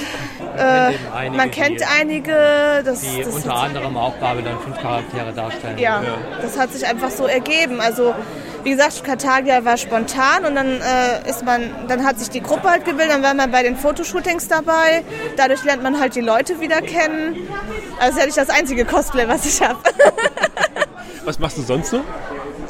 [0.56, 5.32] Äh, einige, man kennt die- einige, das, die das unter anderem auch Babylon 5 Charaktere
[5.32, 5.78] darstellen.
[5.78, 6.02] ja,
[6.42, 7.80] das hat sich einfach so ergeben.
[7.80, 8.14] Also
[8.64, 12.68] wie gesagt, Karthagia war spontan und dann äh, ist man, dann hat sich die Gruppe
[12.70, 15.04] halt gebildet, dann war man bei den Fotoshootings dabei.
[15.36, 17.36] Dadurch lernt man halt die Leute wieder kennen.
[18.00, 19.78] Also das ist ja nicht das einzige Cosplay, was ich habe.
[21.24, 22.00] Was machst du sonst so?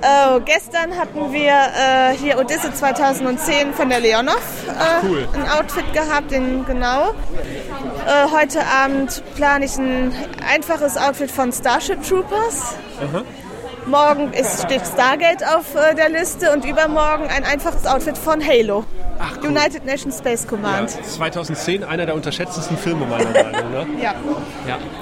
[0.01, 4.37] Oh, gestern hatten wir äh, hier Odyssey 2010 von der Leonov
[4.69, 5.29] äh, cool.
[5.35, 7.11] ein Outfit gehabt, in, genau.
[8.07, 10.15] Äh, heute Abend plane ich ein
[10.49, 12.77] einfaches Outfit von Starship Troopers.
[13.87, 18.85] Morgen ist, steht Stargate auf äh, der Liste und übermorgen ein einfaches Outfit von Halo.
[19.43, 20.91] United Nations Space Command.
[20.91, 23.87] 2010 einer der unterschätztesten Filme meiner Meinung nach.
[24.03, 24.15] Ja.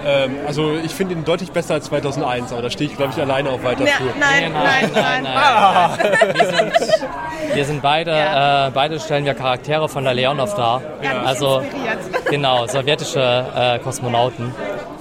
[0.04, 3.20] Ähm, also ich finde ihn deutlich besser als 2001, aber da stehe ich glaube ich
[3.20, 4.10] alleine auf weiter Ne, Flur.
[4.18, 6.34] nein, nein, nein, nein.
[6.34, 10.80] Wir sind, wir sind beide, äh, beide stellen wir Charaktere von der Leonov dar.
[11.02, 11.22] Ja.
[11.22, 11.98] Also Inspiriert.
[12.30, 14.54] genau, sowjetische äh, Kosmonauten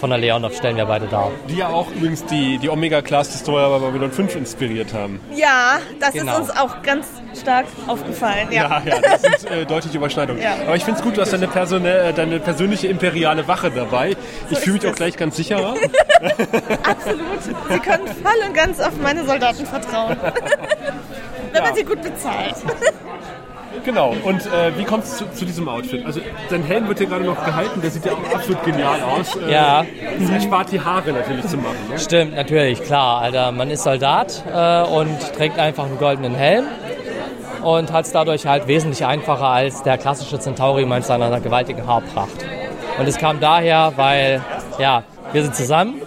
[0.06, 1.32] von der Leonov stellen wir beide dar.
[1.50, 5.20] Die ja auch übrigens die, die Omega-Class Destroyer bei Babylon 5 inspiriert haben.
[5.36, 6.34] Ja, das Genau.
[6.34, 7.08] ist uns auch ganz
[7.41, 8.50] stark aufgefallen.
[8.52, 10.44] Ja, ja, das sind äh, deutliche Überschneidungen.
[10.44, 10.58] Ja.
[10.63, 14.15] Aber ich finde es gut, du hast deine, Persone, äh, deine persönliche imperiale Wache dabei.
[14.52, 15.74] Ich fühle mich ist auch gleich ganz sicherer.
[16.84, 17.41] Absolut.
[17.41, 20.18] Sie können voll und ganz auf meine Soldaten vertrauen.
[21.52, 22.54] Wenn man sie gut bezahlt.
[23.84, 24.14] Genau.
[24.24, 26.06] Und äh, wie kommt es zu, zu diesem Outfit?
[26.06, 29.36] Also dein Helm wird hier gerade noch gehalten, der sieht ja absolut genial aus.
[29.36, 29.86] Äh, Ja.
[30.20, 31.76] Es erspart die Haare natürlich zu machen.
[31.90, 32.00] Ne?
[32.00, 33.22] Stimmt, natürlich, klar.
[33.22, 36.66] Alter, man ist Soldat äh, und trägt einfach einen goldenen Helm
[37.64, 42.46] und hat es dadurch halt wesentlich einfacher als der klassische Centauri mit seiner gewaltigen Haarpracht.
[43.00, 44.42] Und es kam daher, weil,
[44.78, 46.02] ja, wir sind zusammen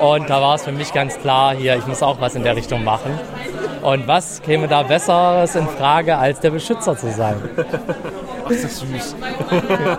[0.00, 2.54] und da war es für mich ganz klar, hier, ich muss auch was in der
[2.54, 3.18] Richtung machen.
[3.88, 7.36] Und was käme da Besseres in Frage, als der Beschützer zu sein?
[8.44, 9.16] Ach, ist das süß.
[9.80, 9.98] ja.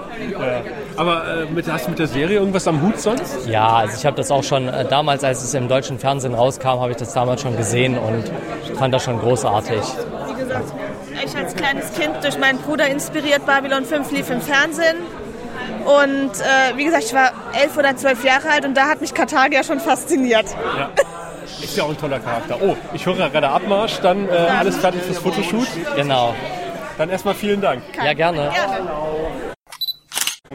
[0.96, 3.48] Aber äh, mit, hast du mit der Serie irgendwas am Hut sonst?
[3.48, 6.82] Ja, also ich habe das auch schon äh, damals, als es im deutschen Fernsehen rauskam,
[6.82, 8.32] habe ich das damals schon gesehen und
[8.78, 9.82] fand das schon großartig.
[9.82, 10.72] Wie gesagt,
[11.26, 14.98] ich als kleines Kind durch meinen Bruder inspiriert, Babylon 5 lief im Fernsehen.
[15.86, 19.16] Und äh, wie gesagt, ich war elf oder zwölf Jahre alt und da hat mich
[19.16, 20.46] Karthagia schon fasziniert.
[20.78, 20.92] Ja.
[21.62, 22.58] Ist ja auch ein toller Charakter.
[22.62, 25.68] Oh, ich höre gerade Abmarsch, dann äh, alles fertig fürs Fotoshoot.
[25.96, 26.34] Genau.
[26.98, 27.82] Dann erstmal vielen Dank.
[28.04, 28.50] Ja, gerne.
[28.54, 28.90] Gerne.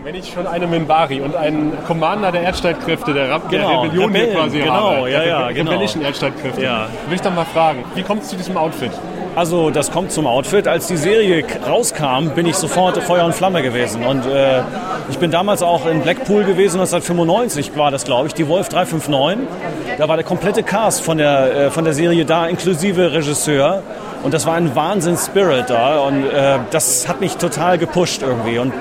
[0.03, 4.11] Wenn ich schon eine Minbari und einen Commander der Erdstreitkräfte, der, Rab Genau, der Rebellion
[4.13, 5.71] hier Rebellen, quasi genau, habe, ja, der ja, Rebe- genau.
[5.71, 6.89] rebellischen Erdstreitkräfte, Ja.
[7.07, 8.91] will ich doch mal fragen, wie kommt es zu diesem Outfit?
[9.37, 10.69] Also das kommt zum Outfit.
[10.69, 14.05] Als die Serie rauskam, bin ich sofort Feuer und Flamme gewesen.
[14.05, 14.63] Und äh,
[15.11, 19.49] ich bin damals auch in Blackpool gewesen, 1995 war das, glaube ich, die Wolf 359.
[19.99, 23.83] Da war der komplette Cast von der, äh, von der Serie da, inklusive Regisseur.
[24.23, 25.99] Und das war ein Wahnsinns-Spirit da.
[25.99, 28.61] Und äh, das hat mich total gepusht irgendwie.
[28.61, 28.73] Und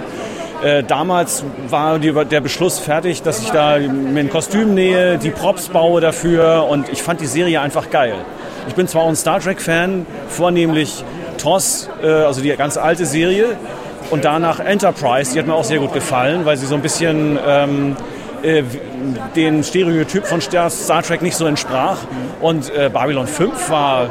[0.63, 5.31] äh, damals war die, der Beschluss fertig, dass ich da mir ein Kostüm nähe, die
[5.31, 8.15] Props baue dafür und ich fand die Serie einfach geil.
[8.67, 11.03] Ich bin zwar auch ein Star Trek-Fan, vornehmlich
[11.37, 13.57] TOS, äh, also die ganz alte Serie,
[14.09, 17.39] und danach Enterprise, die hat mir auch sehr gut gefallen, weil sie so ein bisschen
[17.45, 17.95] ähm,
[18.43, 18.63] äh,
[19.35, 20.69] den Stereotyp von Star
[21.01, 21.97] Trek nicht so entsprach.
[22.41, 24.09] Und äh, Babylon 5 war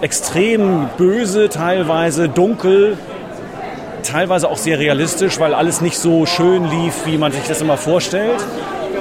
[0.00, 2.96] extrem böse, teilweise dunkel,
[4.02, 7.76] teilweise auch sehr realistisch, weil alles nicht so schön lief, wie man sich das immer
[7.76, 8.42] vorstellt.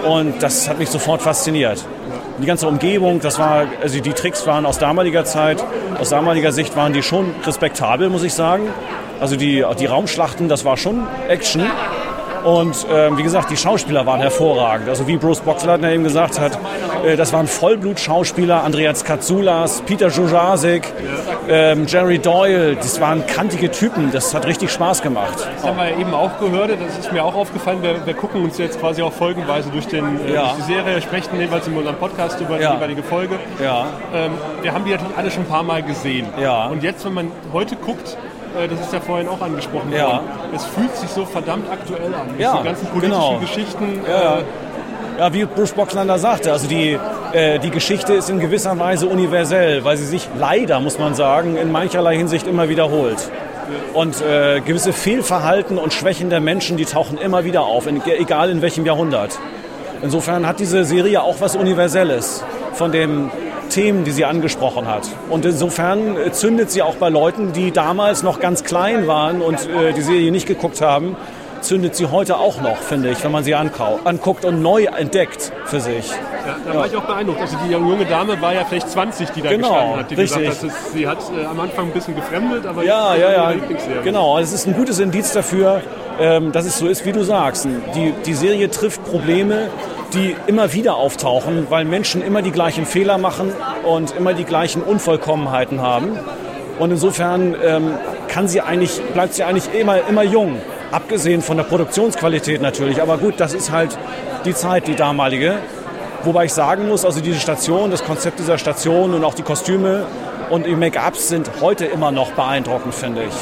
[0.03, 1.85] Und das hat mich sofort fasziniert.
[2.41, 5.63] Die ganze Umgebung, das war, also die Tricks waren aus damaliger Zeit,
[5.99, 8.63] aus damaliger Sicht waren die schon respektabel, muss ich sagen.
[9.19, 11.63] Also die, die Raumschlachten, das war schon Action.
[12.43, 14.89] Und ähm, wie gesagt, die Schauspieler waren hervorragend.
[14.89, 16.57] Also wie Bruce Boxleitner eben gesagt hat,
[17.17, 18.63] das waren Vollblut-Schauspieler.
[18.63, 20.83] Andreas Katsoulas, Peter Jujasik,
[21.49, 22.75] ähm, Jerry Doyle.
[22.75, 24.11] Das waren kantige Typen.
[24.11, 25.47] Das hat richtig Spaß gemacht.
[25.55, 28.43] Das haben wir ja eben auch gehört, das ist mir auch aufgefallen, wir, wir gucken
[28.43, 30.41] uns jetzt quasi auch folgenweise durch, den, äh, Ja.
[30.43, 32.69] durch die Serie, sprechen jeweils in unserem Podcast über Ja.
[32.71, 33.35] die jeweilige Folge.
[33.63, 33.87] Ja.
[34.13, 36.27] Ähm, wir haben die natürlich alle schon ein paar Mal gesehen.
[36.39, 36.67] Ja.
[36.67, 38.17] Und jetzt, wenn man heute guckt,
[38.59, 40.07] äh, das ist ja vorhin auch angesprochen Ja.
[40.07, 40.19] worden,
[40.55, 42.27] es fühlt sich so verdammt aktuell an.
[42.37, 43.39] Ja, Diese ganzen politischen genau.
[43.39, 44.01] Geschichten.
[44.07, 44.43] Ja, äh,
[45.21, 46.97] Ja, wie Bruce Boxlander sagte, also die,
[47.31, 51.57] äh, die Geschichte ist in gewisser Weise universell, weil sie sich leider, muss man sagen,
[51.57, 53.29] in mancherlei Hinsicht immer wiederholt.
[53.93, 58.49] Und äh, gewisse Fehlverhalten und Schwächen der Menschen, die tauchen immer wieder auf, in, egal
[58.49, 59.37] in welchem Jahrhundert.
[60.01, 63.29] Insofern hat diese Serie auch was Universelles von den
[63.69, 65.07] Themen, die sie angesprochen hat.
[65.29, 69.69] Und insofern äh, zündet sie auch bei Leuten, die damals noch ganz klein waren und
[69.69, 71.15] äh, die Serie nicht geguckt haben,
[71.61, 75.79] zündet sie heute auch noch, finde ich, wenn man sie anguckt und neu entdeckt für
[75.79, 76.09] sich.
[76.45, 77.39] Ja, da war ich auch beeindruckt.
[77.41, 80.49] Also die junge Dame war ja vielleicht 20, die da Genau, gestanden hat, die richtig.
[80.49, 83.53] gesagt dass sie hat äh, am Anfang ein bisschen gefremdet, aber Ja, ja, ja.
[84.03, 85.81] Genau, es ist ein gutes Indiz dafür,
[86.19, 87.67] ähm, dass es so ist, wie du sagst.
[87.95, 89.69] Die, die Serie trifft Probleme,
[90.13, 94.81] die immer wieder auftauchen, weil Menschen immer die gleichen Fehler machen und immer die gleichen
[94.81, 96.17] Unvollkommenheiten haben.
[96.79, 97.91] Und insofern ähm,
[98.27, 100.55] kann sie eigentlich, bleibt sie eigentlich immer, immer jung.
[100.91, 103.01] Abgesehen von der Produktionsqualität natürlich.
[103.01, 103.97] Aber gut, das ist halt
[104.45, 105.55] die Zeit, die damalige.
[106.23, 110.05] Wobei ich sagen muss, also diese Station, das Konzept dieser Station und auch die Kostüme
[110.49, 113.33] und die Make-ups sind heute immer noch beeindruckend, finde ich.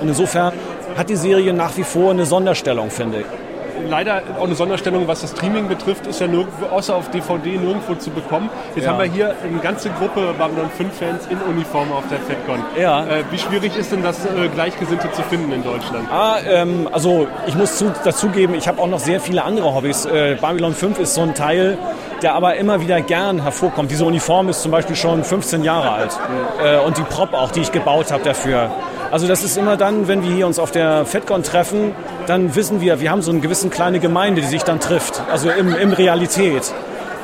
[0.00, 0.52] Und insofern
[0.96, 3.47] hat die Serie nach wie vor eine Sonderstellung, finde ich.
[3.88, 7.94] Leider auch eine Sonderstellung, was das Streaming betrifft, ist ja nirgendwo, außer auf DVD nirgendwo
[7.94, 8.48] zu bekommen.
[8.74, 8.90] Jetzt Ja.
[8.92, 12.60] haben wir hier eine ganze Gruppe Babylon 5 Fans in Uniform auf der FedCon.
[12.80, 13.04] Ja.
[13.04, 16.08] Äh, wie schwierig ist denn das, äh, Gleichgesinnte zu finden in Deutschland?
[16.12, 20.06] Ah, ähm, also ich muss zu, dazugeben, ich habe auch noch sehr viele andere Hobbys.
[20.06, 21.78] Äh, Babylon 5 ist so ein Teil,
[22.22, 23.90] der aber immer wieder gern hervorkommt.
[23.90, 26.18] Diese Uniform ist zum Beispiel schon 15 Jahre alt.
[26.64, 28.70] Äh, und die Prop auch, die ich gebaut habe dafür.
[29.10, 31.94] Also das ist immer dann, wenn wir hier uns auf der FedCon treffen,
[32.26, 35.22] dann wissen wir, wir haben so eine gewisse kleine Gemeinde, die sich dann trifft.
[35.30, 36.62] Also im, im Realität.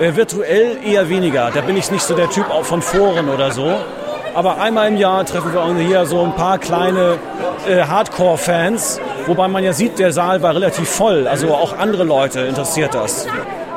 [0.00, 1.50] Äh, virtuell eher weniger.
[1.54, 3.70] Da bin ich nicht so der Typ auch von Foren oder so.
[4.34, 7.18] Aber einmal im Jahr treffen wir uns hier so ein paar kleine
[7.68, 11.28] äh, Hardcore-Fans, wobei man ja sieht, der Saal war relativ voll.
[11.28, 13.26] Also auch andere Leute interessiert das.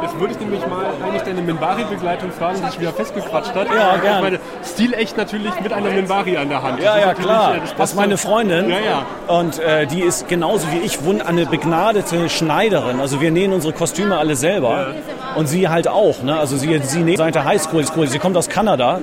[0.01, 3.67] Jetzt würde ich nämlich mal eigentlich deine Minbari-Begleitung fragen, die sich wieder festgequatscht hat.
[3.67, 4.21] Ja, Ich gern.
[4.21, 6.79] meine, stilecht natürlich mit einer Minbari an der Hand.
[6.79, 7.55] Ja, Das ja, klar.
[7.55, 8.69] äh, Das passt ist meine ja- Freundin.
[8.69, 9.05] Ja, ja.
[9.35, 12.99] Und äh, die ist genauso wie ich wund- eine begnadete Schneiderin.
[12.99, 14.93] Also wir nähen unsere Kostüme alle selber.
[15.35, 16.21] Und sie halt auch.
[16.23, 16.37] Ne?
[16.39, 17.85] Also sie, sie näht seit der Highschool.
[17.85, 18.07] School.
[18.07, 18.99] Sie kommt aus Kanada.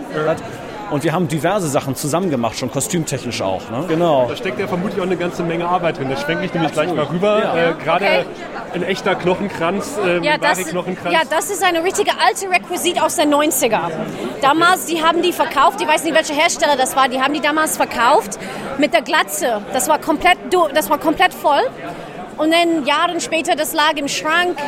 [0.90, 3.62] Und wir haben diverse Sachen zusammen gemacht, schon kostümtechnisch auch.
[3.70, 3.84] Ne?
[3.88, 4.26] Genau.
[4.28, 6.08] Da steckt ja vermutlich auch eine ganze Menge Arbeit drin.
[6.10, 7.54] Das schwenke ich nämlich gleich mal rüber.
[7.56, 8.24] Äh, Gerade Okay.
[8.74, 11.12] ein echter Knochenkranz, äh, Ja das, Minbari-Knochenkranz.
[11.14, 13.90] ja, das ist eine richtige alte Requisit aus den 90er.
[14.42, 17.40] Damals, die haben die verkauft, ich weiß nicht, welcher Hersteller das war, die haben die
[17.40, 18.38] damals verkauft
[18.78, 19.62] mit der Glatze.
[19.72, 20.38] Das war komplett,
[20.74, 21.62] das war komplett voll.
[22.36, 24.58] Und dann Jahre später, das lag im Schrank,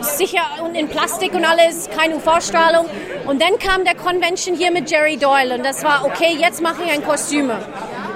[0.00, 2.86] sicher und in Plastik und alles, keine UV-Strahlung.
[3.26, 6.82] Und dann kam der Convention hier mit Jerry Doyle und das war, okay, jetzt mache
[6.84, 7.58] ich ein Kostüme.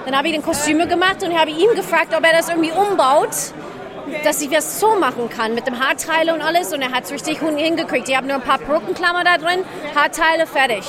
[0.06, 3.28] Dann habe ich den Kostüme gemacht und habe ihn gefragt, ob er das irgendwie umbaut
[4.24, 7.12] dass ich das so machen kann mit dem Haarteile und alles und er hat es
[7.12, 8.08] richtig hin- hingekriegt.
[8.08, 9.62] Ich habe nur ein paar Brückenklammer da drin,
[9.94, 10.84] Haarteile fertig.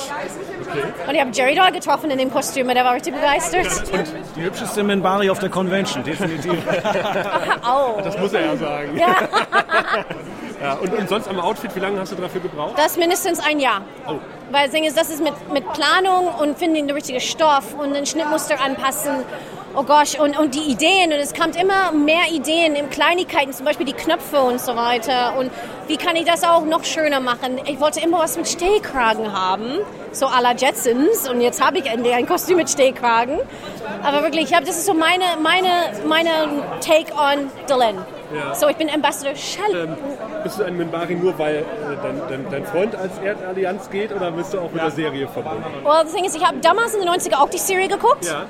[1.07, 3.67] Und ich habe Jerry Doyle getroffen in dem Kostüm, der war richtig begeistert.
[4.35, 6.53] Die hübscheste Minbari auf der Convention, definitiv.
[7.63, 8.01] Oh.
[8.03, 8.97] Das muss er ja sagen.
[8.97, 9.15] Ja,
[10.61, 12.77] Ja, und, und sonst am Outfit, wie lange hast du dafür gebraucht?
[12.77, 13.81] das mindestens ein Jahr.
[14.51, 17.93] Weil das Ding ist, das ist mit, mit Planung und finden den richtigen Stoff und
[17.95, 19.23] den Schnittmuster anpassen.
[19.73, 21.13] Oh gosh, und, und die Ideen.
[21.13, 25.37] Und es kommt immer mehr Ideen in Kleinigkeiten, zum Beispiel die Knöpfe und so weiter.
[25.37, 25.49] Und
[25.87, 27.59] wie kann ich das auch noch schöner machen?
[27.65, 29.79] Ich wollte immer was mit Stehkragen haben,
[30.11, 31.29] so à la Jetsons.
[31.29, 33.39] Und jetzt habe ich endlich ein Kostüm mit Stehkragen.
[34.03, 35.69] Aber wirklich, ich hab, das ist so meine, meine,
[36.05, 36.29] meine
[36.81, 38.05] Take on Dylan.
[38.53, 39.75] So, ich bin Ambassador Shell.
[39.75, 39.97] Ähm,
[40.43, 41.63] bist du ein Minbari nur, weil äh,
[42.01, 45.63] dein, dein, dein Freund als Erdallianz geht oder bist du auch mit der Serie verbunden?
[45.83, 48.25] Well, das Ding ist, ich habe damals in den 90er auch die Serie geguckt.
[48.25, 48.45] Ja.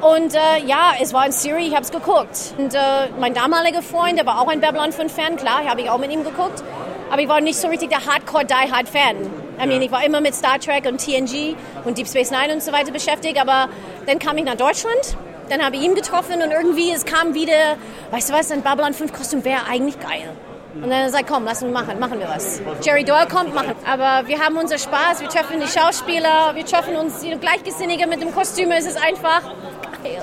[0.00, 2.54] Und äh, ja, es war eine Serie, ich habe es geguckt.
[2.56, 2.78] Und äh,
[3.18, 6.10] mein damaliger Freund, der war auch ein Babylon 5 Fan, klar, habe ich auch mit
[6.10, 6.62] ihm geguckt.
[7.10, 9.16] Aber ich war nicht so richtig der Hardcore Die Hard Fan.
[9.62, 12.62] I mean, ich war immer mit Star Trek und TNG und Deep Space Nine und
[12.62, 13.38] so weiter beschäftigt.
[13.38, 13.68] Aber
[14.06, 15.16] dann kam ich nach Deutschland,
[15.50, 17.76] dann habe ich ihn getroffen und irgendwie es kam wieder,
[18.10, 20.32] weißt du was, ein Babylon 5 Kostüm wäre eigentlich geil.
[20.74, 22.62] Und dann gesagt, komm, lass uns machen, machen wir was.
[22.82, 23.74] Jerry Doyle kommt, machen.
[23.84, 28.22] Aber wir haben unser Spaß, wir treffen die Schauspieler, wir treffen uns die Gleichgesinnige mit
[28.22, 28.70] dem Kostüm.
[28.70, 29.42] Es ist einfach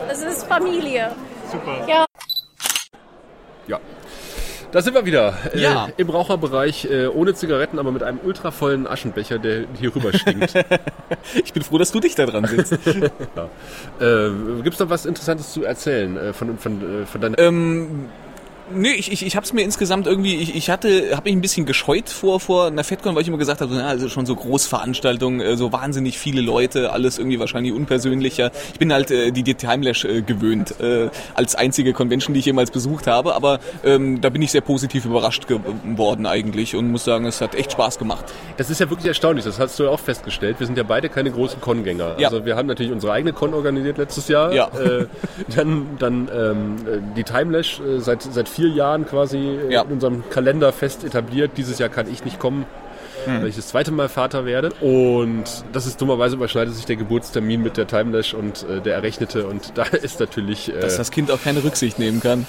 [0.09, 1.11] es ist Familie.
[1.51, 1.85] Super.
[1.87, 2.05] Ja.
[3.67, 3.79] Ja.
[4.71, 5.33] Da sind wir wieder.
[5.53, 5.87] Äh, Ja.
[5.97, 10.53] Im Raucherbereich, äh, ohne Zigaretten, aber mit einem ultravollen Aschenbecher, der hier rüber stinkt.
[11.43, 12.71] Ich bin froh, dass du dich da dran sitzt.
[12.87, 14.29] äh,
[14.63, 17.37] Gibt es noch was Interessantes zu erzählen äh, von, von, äh, von deiner...
[17.39, 18.09] ähm,
[18.73, 21.41] Nö, ich, ich, ich habe es mir insgesamt irgendwie, ich, ich hatte, habe mich ein
[21.41, 24.36] bisschen gescheut vor vor einer FedCon, weil ich immer gesagt habe, na, also schon so
[24.36, 28.51] Großveranstaltungen, äh, so wahnsinnig viele Leute, alles irgendwie wahrscheinlich unpersönlicher.
[28.73, 32.45] Ich bin halt äh, die, die Timelash äh, gewöhnt, äh, als einzige Convention, die ich
[32.45, 37.06] jemals besucht habe, aber ähm, da bin ich sehr positiv überrascht geworden eigentlich und muss
[37.06, 38.25] sagen, es hat echt Spaß gemacht.
[38.58, 40.60] Das ist ja wirklich erstaunlich, das hast du ja auch festgestellt.
[40.60, 42.15] Wir sind ja beide keine großen Con-Gänger.
[42.19, 42.27] Ja.
[42.27, 44.53] Also wir haben natürlich unsere eigene Con organisiert letztes Jahr.
[44.53, 44.67] Ja.
[44.67, 45.06] Äh,
[45.56, 49.83] dann dann ähm, äh, die Timelash äh, seit, seit vier Jahren quasi äh, Ja.
[49.83, 51.51] in unserem Kalender fest etabliert.
[51.57, 52.65] Dieses Jahr kann ich nicht kommen.
[53.25, 53.41] Hm.
[53.41, 54.69] Weil ich das zweite Mal Vater werde.
[54.79, 55.43] Und
[55.73, 59.45] das ist dummerweise überschneidet sich der Geburtstermin mit der Timelash und äh, der errechnete.
[59.45, 60.73] Und da ist natürlich.
[60.73, 62.47] Äh, Dass das Kind auch keine Rücksicht nehmen kann.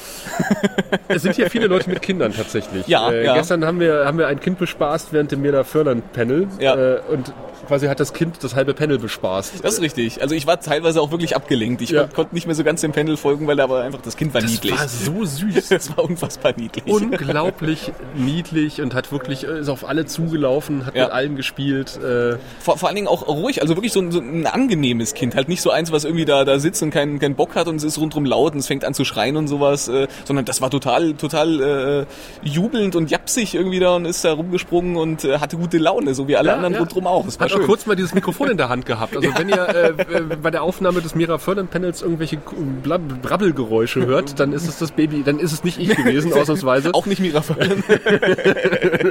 [1.08, 2.86] es sind hier viele Leute mit Kindern tatsächlich.
[2.86, 3.34] Ja, äh, ja.
[3.34, 6.46] Gestern haben wir, haben wir ein Kind bespaßt während dem Mirda Förland-Panel.
[6.60, 6.74] Ja.
[6.76, 7.32] Äh, und
[7.68, 9.62] quasi hat das Kind das halbe Panel bespaßt.
[9.62, 10.20] Das ist richtig.
[10.22, 11.83] Also ich war teilweise auch wirklich abgelenkt.
[11.83, 12.04] Ich Ja.
[12.04, 14.42] kon- konnte nicht mehr so ganz dem Panel folgen, weil aber einfach das Kind war
[14.42, 14.72] niedlich.
[14.78, 15.68] war so süß.
[15.78, 16.85] Das war unfassbar niedlich.
[16.87, 21.04] Unglaublich niedlich und hat wirklich, äh, ist auf alle zugelaufen, hat Ja.
[21.04, 21.96] mit allen gespielt.
[22.02, 25.35] Äh, vor, vor allen Dingen auch ruhig, also wirklich so ein, so ein angenehmes Kind,
[25.37, 27.76] halt nicht so eins, was irgendwie da, da sitzt und keinen keinen Bock hat und
[27.76, 30.61] es ist rundrum laut und es fängt an zu schreien und sowas, äh, sondern das
[30.61, 32.07] war total, total
[32.42, 36.28] äh, jubelnd und japsig irgendwie da und ist da rumgesprungen und hatte gute Laune, so
[36.28, 36.81] wie alle Ja, anderen ja.
[36.81, 37.24] rundrum auch.
[37.24, 37.66] Das war hat schön.
[37.66, 39.16] kurz mal dieses Mikrofon in der Hand gehabt.
[39.16, 42.38] Also wenn ihr äh, äh, bei der Aufnahme des Mira Panels irgendwelche
[42.82, 46.94] Blab- Brabbelgeräusche hört, dann ist es das Baby, dann ist es nicht ich gewesen, ausnahmsweise.
[46.94, 47.82] auch nicht Mirafallen.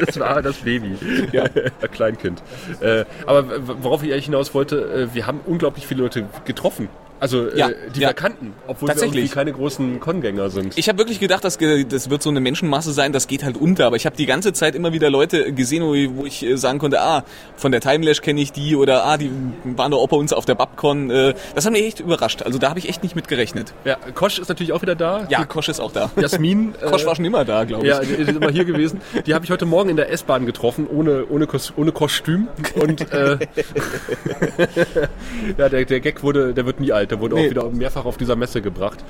[0.05, 0.95] das war das Baby.
[1.31, 1.43] Ja.
[1.43, 2.41] Ein Kleinkind.
[2.81, 3.45] Äh, aber
[3.83, 6.89] worauf ich eigentlich hinaus wollte, äh, wir haben unglaublich viele Leute getroffen.
[7.19, 8.09] Also äh, Ja, die ja.
[8.09, 10.77] wir kannten, obwohl wir irgendwie keine großen Con-Gänger sind.
[10.77, 13.57] Ich habe wirklich gedacht, dass ge- das wird so eine Menschenmasse sein, das geht halt
[13.57, 13.85] unter.
[13.87, 16.57] Aber ich habe die ganze Zeit immer wieder Leute gesehen, wo ich, wo ich äh,
[16.57, 17.23] sagen konnte, ah,
[17.55, 19.31] von der Timelash kenne ich die oder ah, die
[19.63, 21.09] waren doch auch bei uns auf der Babcon.
[21.09, 22.41] Äh, Das hat mich echt überrascht.
[22.43, 23.73] Also da habe ich echt nicht mit gerechnet.
[23.85, 25.25] ja, Kosch ist natürlich auch wieder da.
[25.29, 26.11] Ja, Kosch ist auch da.
[26.17, 26.75] Jasmin.
[26.81, 27.89] äh, Kosch war schon immer da, glaube ich.
[27.91, 29.01] Ja, die ist immer hier gewesen.
[29.25, 32.47] Die habe ich heute Morgen in der S-Bahn getroffen, ohne, ohne, Kos ohne Kostüm.
[32.75, 33.37] Und äh,
[35.57, 37.06] ja, der, der Gag wurde, der wird nie alt.
[37.09, 37.45] Der wurde Nee.
[37.45, 39.03] auch wieder mehrfach auf dieser Messe gebracht.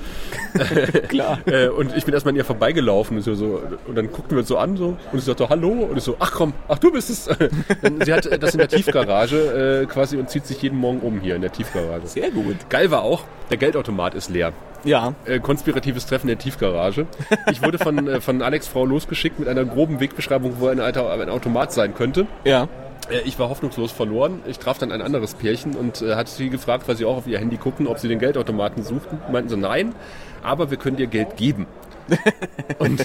[1.08, 1.38] Klar.
[1.46, 4.38] Äh, und ich bin erstmal an ihr vorbeigelaufen und, so, so, und dann guckten wir
[4.40, 6.90] uns so an so, und sie sagte Hallo und ich so, ach komm, ach du
[6.92, 7.24] bist es.
[8.04, 11.36] Sie hat das in der Tiefgarage äh, quasi und zieht sich jeden Morgen um hier
[11.36, 12.06] in der Tiefgarage.
[12.06, 12.56] Sehr gut.
[12.68, 14.52] Geil war auch, der Geldautomat ist leer.
[14.84, 15.14] Ja.
[15.24, 17.06] Äh, konspiratives Treffen in der Tiefgarage.
[17.50, 21.10] Ich wurde von, äh, von Alex Frau losgeschickt mit einer groben Wegbeschreibung, wo ein, alter,
[21.10, 22.26] ein Automat sein könnte.
[22.44, 22.68] Ja.
[23.10, 24.42] Äh, Ich war hoffnungslos verloren.
[24.46, 27.26] Ich traf dann ein anderes Pärchen und äh, hatte sie gefragt, weil sie auch auf
[27.26, 29.18] ihr Handy guckten, ob sie den Geldautomaten suchten.
[29.30, 29.94] Meinten sie, nein,
[30.42, 31.66] aber wir können dir Geld geben.
[32.78, 33.04] und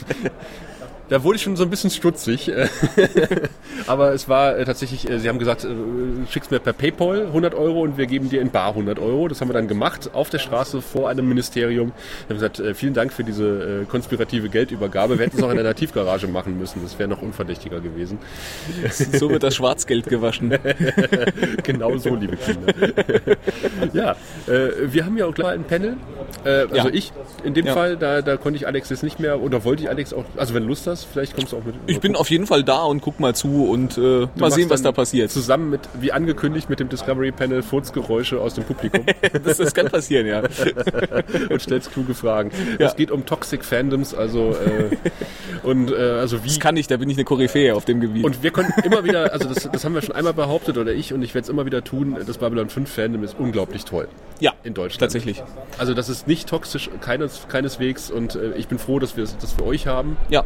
[1.09, 2.51] da wurde ich schon so ein bisschen stutzig.
[3.87, 5.69] aber es war äh, tatsächlich, äh, sie haben gesagt, äh,
[6.31, 9.27] schick's mir per Paypal 100 Euro und wir geben dir in Bar 100 Euro.
[9.27, 11.91] Das haben wir dann gemacht auf der Straße vor einem Ministerium.
[12.27, 15.17] Wir haben gesagt, vielen Dank für diese konspirative Geldübergabe.
[15.17, 16.81] Wir hätten es auch in einer Tiefgarage machen müssen.
[16.83, 18.17] Das wäre noch unverdächtiger gewesen.
[19.13, 20.53] So wird das Schwarzgeld gewaschen.
[21.63, 22.73] genau so, liebe Kinder.
[23.93, 24.15] ja,
[24.45, 25.97] wir haben ja auch klar ein Panel.
[26.43, 26.87] Also Ja.
[26.91, 27.11] ich
[27.43, 27.73] in dem Ja.
[27.73, 30.53] Fall, da, da konnte ich Alex jetzt nicht mehr oder wollte ich Alex auch, also
[30.53, 31.75] wenn Lust hast, Alex, vielleicht kommst du auch mit.
[31.87, 34.81] Ich bin auf jeden Fall da und guck mal zu und äh, mal sehen, was
[34.81, 35.31] da passiert.
[35.31, 39.05] Zusammen mit, wie angekündigt, mit dem Discovery Panel Furzgeräusche aus dem Publikum.
[39.43, 40.41] das, das kann passieren, ja.
[41.49, 42.51] und stellst kluge Fragen.
[42.79, 42.87] Ja.
[42.87, 44.95] Es geht um Toxic Fandoms, also äh,
[45.65, 46.47] und äh, also wie.
[46.47, 48.23] Das kann ich, da bin ich eine Koryphäe auf dem Gebiet.
[48.23, 51.13] Und wir können immer wieder, also das, das haben wir schon einmal behauptet oder ich
[51.13, 52.17] und ich werde es immer wieder tun.
[52.25, 54.07] Das Babylon 5 Fandom ist unglaublich toll.
[54.39, 54.99] Ja, in Deutschland.
[54.99, 55.41] Tatsächlich.
[55.77, 59.53] Also das ist nicht toxisch, keines, keineswegs und äh, ich bin froh, dass wir das
[59.53, 60.17] für euch haben.
[60.29, 60.43] Ja.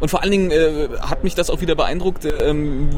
[0.00, 2.90] Und vor allen Dingen äh, hat mich das auch wieder beeindruckt, ähm,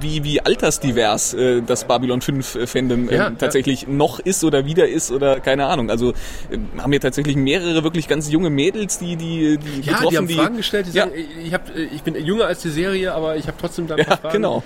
[0.00, 3.88] wie, wie altersdivers äh, das Babylon 5 äh, Fandom äh, ja, tatsächlich ja.
[3.90, 5.90] noch ist oder wieder ist oder keine Ahnung.
[5.90, 10.26] Also äh, haben wir tatsächlich mehrere wirklich ganz junge Mädels, die die die ja, betroffen,
[10.26, 11.04] die haben Fragen gestellt, die ja.
[11.04, 14.04] sagen, ich, hab, ich bin jünger als die Serie, aber ich habe trotzdem da ein
[14.04, 14.34] paar ja, Fragen.
[14.34, 14.62] genau.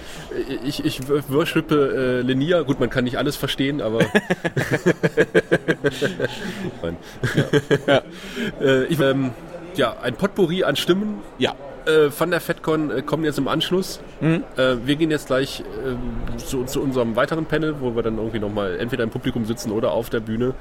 [0.64, 2.62] Ich, ich worshipe äh, Lenia.
[2.62, 4.00] Gut, man kann nicht alles verstehen, aber
[7.86, 8.02] ja.
[8.60, 9.30] äh, ich, ähm,
[9.76, 11.20] ja, ein Potpourri an Stimmen.
[11.38, 11.54] Ja.
[11.84, 14.00] Äh, von der FedCon äh, kommen jetzt im Anschluss.
[14.20, 14.44] Mhm.
[14.56, 18.38] Äh, wir gehen jetzt gleich ähm, zu, zu, unserem weiteren Panel, wo wir dann irgendwie
[18.38, 20.54] nochmal entweder im Publikum sitzen oder auf der Bühne.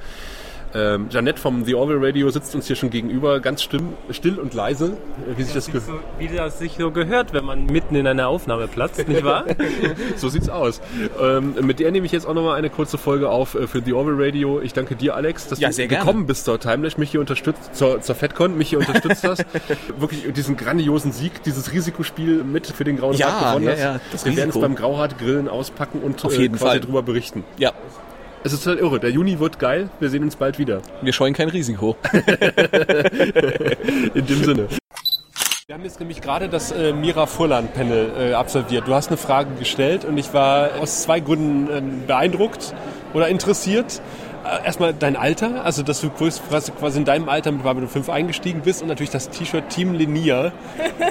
[0.74, 4.54] Ähm, Janette vom The Orville Radio sitzt uns hier schon gegenüber, ganz still, still und
[4.54, 4.96] leise,
[5.26, 8.06] äh, wie sich das, das so, Wie das sich so gehört, wenn man mitten in
[8.06, 9.44] einer Aufnahme platzt, nicht wahr?
[10.16, 10.80] so sieht's aus.
[11.20, 13.92] Ähm, mit der nehme ich jetzt auch nochmal eine kurze Folge auf äh, für The
[13.92, 14.60] Orville Radio.
[14.60, 16.24] Ich danke dir, Alex, dass ja, du gekommen gerne.
[16.24, 19.44] bist zur Timelash, mich hier unterstützt, zur, zur FedCon, mich hier unterstützt hast.
[19.98, 24.24] Wirklich diesen grandiosen Sieg, dieses Risikospiel mit für den Grauen ja, Rat gewonnen ja, hast.
[24.24, 26.80] Ja, Wir werden es beim Grauhart Grillen auspacken und auf jeden äh, quasi Fall.
[26.80, 27.44] drüber berichten.
[27.58, 27.72] Ja,
[28.44, 28.98] es ist halt irre.
[28.98, 29.88] Der Juni wird geil.
[30.00, 30.82] Wir sehen uns bald wieder.
[31.00, 31.96] Wir scheuen kein Risiko.
[34.14, 34.68] In dem Sinne.
[35.66, 38.88] Wir haben jetzt nämlich gerade das äh, Mira Furlan-Panel äh, absolviert.
[38.88, 42.74] Du hast eine Frage gestellt und ich war aus zwei Gründen äh, beeindruckt
[43.14, 44.02] oder interessiert.
[44.44, 48.62] Äh, erstmal dein Alter, also dass du quasi in deinem Alter mit Babylon 5 eingestiegen
[48.62, 50.52] bist und natürlich das T-Shirt Team Linier.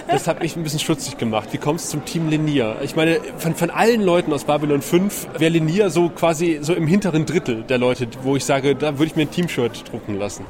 [0.07, 1.49] Das hat mich ein bisschen stutzig gemacht.
[1.51, 2.75] Wie kommst du zum Team Linier?
[2.81, 6.87] Ich meine, von, von allen Leuten aus Babylon 5 wäre Linier so quasi so im
[6.87, 10.45] hinteren Drittel der Leute, wo ich sage, da würde ich mir ein Team-Shirt drucken lassen.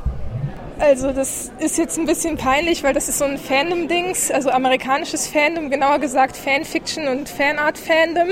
[0.79, 5.27] Also das ist jetzt ein bisschen peinlich, weil das ist so ein Fandom-Dings, also amerikanisches
[5.27, 8.29] Fandom, genauer gesagt Fanfiction und Fanart-Fandom.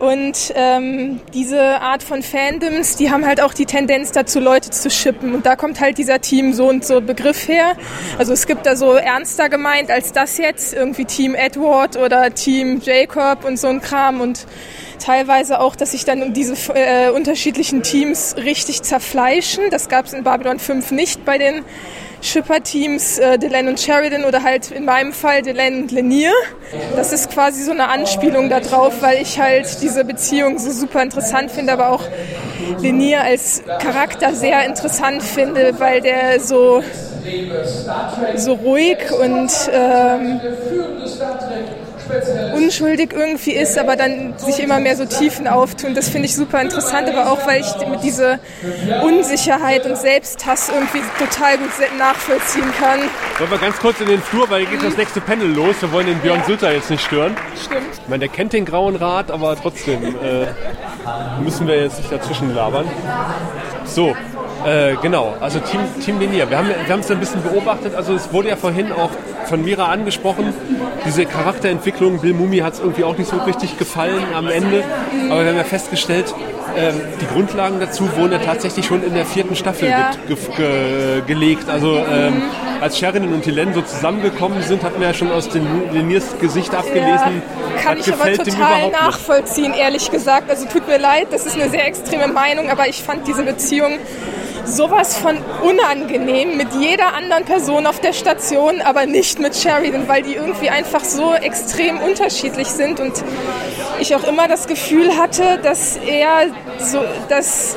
[0.00, 4.90] Und ähm, diese Art von Fandoms, die haben halt auch die Tendenz dazu, Leute zu
[4.90, 5.34] shippen.
[5.34, 7.76] Und da kommt halt dieser Team so und so Begriff her.
[8.18, 12.80] Also es gibt da so ernster gemeint als das jetzt, irgendwie Team Edward oder Team
[12.82, 14.20] Jacob und so ein Kram.
[14.20, 14.46] Und
[14.98, 19.70] teilweise auch, dass sich dann diese äh, unterschiedlichen Teams richtig zerfleischen.
[19.70, 21.64] Das gab es in Babylon 5 nicht bei den
[22.24, 26.32] Shipper-Teams äh, Delenn und Sheridan oder halt in meinem Fall Delenn und Lanier.
[26.96, 31.50] Das ist quasi so eine Anspielung darauf, weil ich halt diese Beziehung so super interessant
[31.50, 32.02] finde, aber auch
[32.82, 36.82] Lanier als Charakter sehr interessant finde, weil der so,
[38.36, 40.40] so ruhig und ähm,
[42.54, 45.94] unschuldig irgendwie ist, aber dann sich immer mehr so Tiefen auftun.
[45.94, 48.38] Das finde ich super interessant, aber auch, weil ich mit dieser
[49.02, 53.00] Unsicherheit und Selbsthass irgendwie total gut nachvollziehen kann.
[53.38, 55.76] Wollen wir ganz kurz in den Flur, weil hier geht das nächste Panel los.
[55.80, 56.44] Wir wollen den Björn ja.
[56.46, 57.36] Sülter jetzt nicht stören.
[57.62, 57.82] Stimmt.
[57.92, 60.46] Ich meine, der kennt den Grauen Rat, aber trotzdem äh,
[61.42, 62.88] müssen wir jetzt nicht dazwischen labern.
[63.84, 64.14] So,
[64.66, 66.48] äh, genau, also Team, Team Linear.
[66.50, 67.94] Wir haben wir es ein bisschen beobachtet.
[67.94, 69.10] Also es wurde ja vorhin auch
[69.46, 70.52] von Mira angesprochen,
[71.06, 72.20] diese Charakterentwicklung.
[72.20, 74.82] Bill Mumi hat es irgendwie auch nicht so richtig gefallen am Ende.
[75.30, 76.34] Aber wir haben ja festgestellt,
[76.76, 80.10] ähm, die Grundlagen dazu wurden ja tatsächlich schon in der vierten Staffel Ja.
[80.26, 81.68] ge ge gelegt.
[81.68, 82.42] Also ähm,
[82.80, 86.74] als Sheridan und Helen so zusammengekommen sind, hat man ja schon aus den Liniers Gesicht
[86.74, 87.42] abgelesen.
[87.82, 90.50] Kann das ich aber dem total nachvollziehen, ehrlich gesagt.
[90.50, 93.98] Also tut mir leid, das ist eine sehr extreme Meinung, aber ich fand diese Beziehung
[94.64, 100.22] sowas von unangenehm mit jeder anderen Person auf der Station, aber nicht mit Sheridan, weil
[100.22, 103.12] die irgendwie einfach so extrem unterschiedlich sind und
[104.00, 106.46] ich auch immer das Gefühl hatte, dass er
[106.78, 107.76] so, dass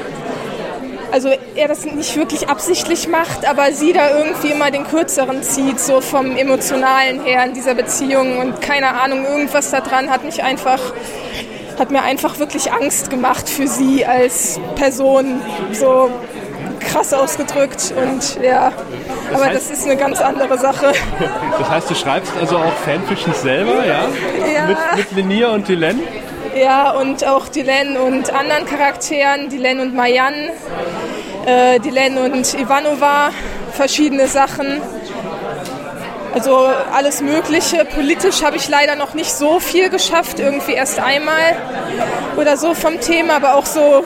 [1.12, 5.80] also er das nicht wirklich absichtlich macht, aber sie da irgendwie immer den Kürzeren zieht,
[5.80, 10.44] so vom Emotionalen her in dieser Beziehung und keine Ahnung, irgendwas da dran hat mich
[10.44, 10.80] einfach,
[11.80, 15.40] hat mir einfach wirklich Angst gemacht für sie als Person,
[15.72, 16.12] so
[16.80, 18.72] krass ausgedrückt und ja,
[19.34, 20.92] aber heißt- das ist eine ganz andere Sache.
[21.60, 24.06] Das heißt, du schreibst also auch Fanfictions selber, ja?
[24.54, 24.66] Ja.
[24.68, 26.00] Mit, mit Linier und Dylan?
[26.56, 30.34] Ja, und auch Dylan und anderen Charakteren, Dylan und Mayan,
[31.46, 33.30] äh, Dylan und Ivanova,
[33.74, 34.82] verschiedene Sachen.
[36.38, 37.84] Also alles Mögliche.
[37.84, 41.56] Politisch habe ich leider noch nicht so viel geschafft, irgendwie erst einmal
[42.36, 44.06] oder so vom Thema, aber auch so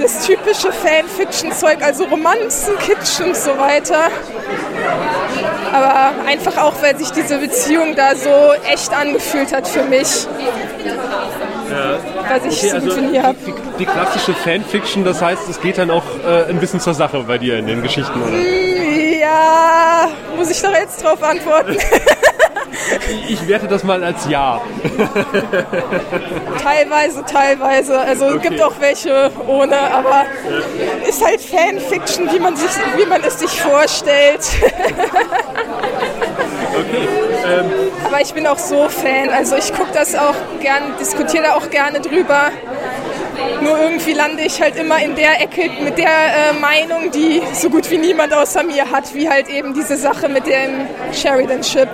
[0.00, 4.08] das typische Fanfiction-Zeug, also Romanzen, Kitsch und so weiter.
[5.72, 10.26] Aber einfach auch, weil sich diese Beziehung da so echt angefühlt hat für mich.
[12.28, 13.36] Was ich Okay, so also gut habe.
[13.46, 17.22] die, die klassische Fanfiction, das heißt, es geht dann auch äh, ein bisschen zur Sache
[17.28, 18.32] bei dir in den Geschichten, oder?
[19.28, 21.76] Ja, muss ich doch jetzt drauf antworten.
[23.28, 24.60] Ich werte das mal als Ja.
[26.62, 27.98] teilweise, teilweise.
[27.98, 30.26] Also es gibt auch welche ohne, aber
[31.06, 34.40] ist halt Fanfiction, wie man, sich, wie man es sich vorstellt.
[38.04, 41.70] Aber ich bin auch so Fan, also ich gucke das auch gern, diskutiere da auch
[41.70, 42.50] gerne drüber.
[43.62, 47.70] Nur irgendwie lande ich halt immer in der Ecke mit der äh, Meinung, die so
[47.70, 51.88] gut wie niemand außer mir hat, wie halt eben diese Sache mit dem Sheridan-Ship.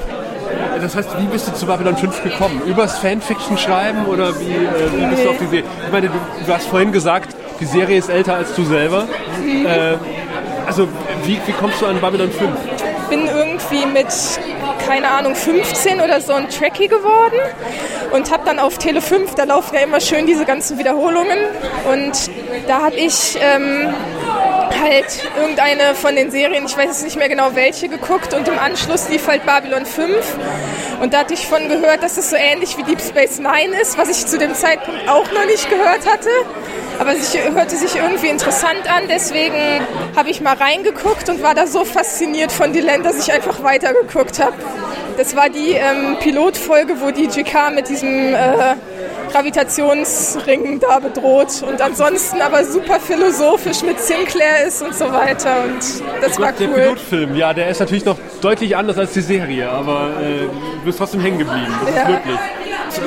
[0.81, 2.63] Das heißt, wie bist du zu Babylon 5 gekommen?
[2.67, 5.65] Übers Fanfiction schreiben oder wie, äh, wie bist du auf die Serie?
[5.87, 6.15] Ich meine, du,
[6.47, 9.07] du hast vorhin gesagt, die Serie ist älter als du selber.
[9.45, 9.97] Äh,
[10.67, 10.89] also,
[11.25, 12.51] wie, wie kommst du an Babylon 5?
[13.09, 14.07] bin irgendwie mit,
[14.87, 17.39] keine Ahnung, 15 oder so ein Trekkie geworden
[18.15, 21.37] und habe dann auf Tele 5, da laufen ja immer schön diese ganzen Wiederholungen
[21.91, 22.31] und
[22.69, 23.93] da habe ich ähm,
[24.81, 25.07] halt
[25.37, 29.09] irgendeine von den Serien, ich weiß jetzt nicht mehr genau welche, geguckt und im Anschluss
[29.09, 30.15] lief halt Babylon 5
[31.01, 33.99] und da hatte ich von gehört, dass es so ähnlich wie Deep Space Nine ist,
[33.99, 36.31] was ich zu dem Zeitpunkt auch noch nicht gehört hatte.
[37.01, 39.85] Aber es hörte sich irgendwie interessant an, deswegen
[40.15, 44.39] habe ich mal reingeguckt und war da so fasziniert von Dylan, dass ich einfach weitergeguckt
[44.39, 44.55] habe.
[45.17, 48.75] Das war die ähm, Pilotfolge, wo die GK mit diesem äh,
[49.33, 55.81] Gravitationsring da bedroht und ansonsten aber super philosophisch mit Sinclair ist und so weiter und
[56.23, 56.75] das war Der cool.
[56.75, 60.99] Pilotfilm, ja, der ist natürlich noch deutlich anders als die Serie, aber äh, du bist
[60.99, 61.67] trotzdem hängen geblieben.
[61.87, 62.03] Das Ja.
[62.03, 62.39] ist wirklich.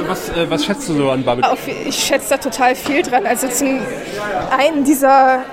[0.07, 1.23] Was, äh, was schätzt du so an?
[1.43, 3.25] Auf, ich schätze da total viel dran.
[3.25, 3.79] Also zum
[4.57, 5.43] einen dieser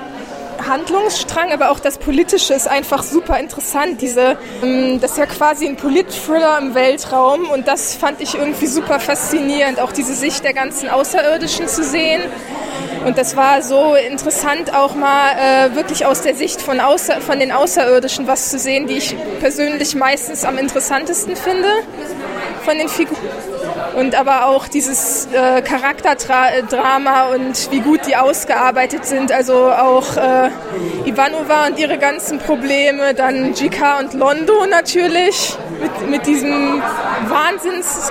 [0.67, 4.01] Handlungsstrang, aber auch das Politische ist einfach super interessant.
[4.01, 8.67] Diese, ähm, das ist ja quasi ein Polit-Thriller im Weltraum und das fand ich irgendwie
[8.67, 12.23] super faszinierend, auch diese Sicht der ganzen Außerirdischen zu sehen.
[13.05, 17.39] Und das war so interessant, auch mal äh, wirklich aus der Sicht von, Außer von
[17.39, 21.69] den Außerirdischen was zu sehen, die ich persönlich meistens am interessantesten finde
[22.65, 23.19] von den Figuren.
[23.97, 29.31] Und aber auch dieses äh, Charakterdrama und wie gut die ausgearbeitet sind.
[29.31, 30.51] Also auch äh,
[31.05, 36.83] Ivanova und ihre ganzen Probleme, dann GK und Londo natürlich mit, mit diesem
[37.29, 38.11] wahnsinns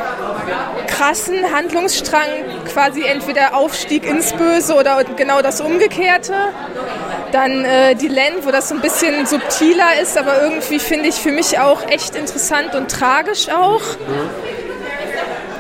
[0.88, 2.30] krassen Handlungsstrang,
[2.72, 6.34] quasi entweder Aufstieg ins Böse oder genau das Umgekehrte.
[7.32, 11.16] Dann äh, die Len, wo das so ein bisschen subtiler ist, aber irgendwie finde ich
[11.16, 13.82] für mich auch echt interessant und tragisch auch.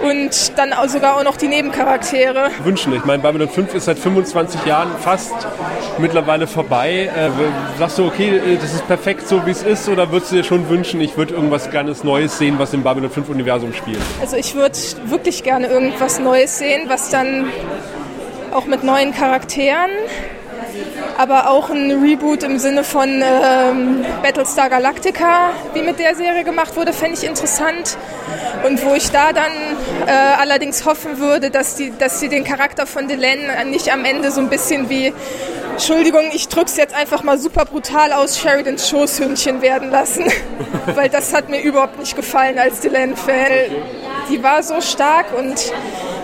[0.03, 2.49] Und dann auch sogar auch noch die Nebencharaktere.
[2.63, 2.93] Wünschen.
[2.93, 5.33] Ich meine, Babylon 5 ist seit 25 Jahren fast
[5.97, 7.09] mittlerweile vorbei.
[7.15, 7.29] Äh,
[7.79, 10.43] sagst du, okay, äh, das ist perfekt so, wie es ist, oder würdest du dir
[10.43, 13.99] schon wünschen, ich würde irgendwas ganz Neues sehen, was im Babylon 5 Universum spielt?
[14.19, 17.45] Also ich würde wirklich gerne irgendwas Neues sehen, was dann
[18.53, 19.89] auch mit neuen Charakteren,
[21.17, 26.75] aber auch ein Reboot im Sinne von ähm, Battlestar Galactica, wie mit der Serie gemacht
[26.75, 27.97] wurde, fände ich interessant.
[28.63, 29.51] Und wo ich da dann
[30.07, 34.31] äh, allerdings hoffen würde, dass, die, dass sie den Charakter von Delenn nicht am Ende
[34.31, 35.13] so ein bisschen wie,
[35.71, 40.25] Entschuldigung, ich drück's jetzt einfach mal super brutal aus, Sheridans Schoßhündchen werden lassen.
[40.95, 43.51] Weil das hat mir überhaupt nicht gefallen als Delenn-Fan.
[44.29, 45.73] Die war so stark und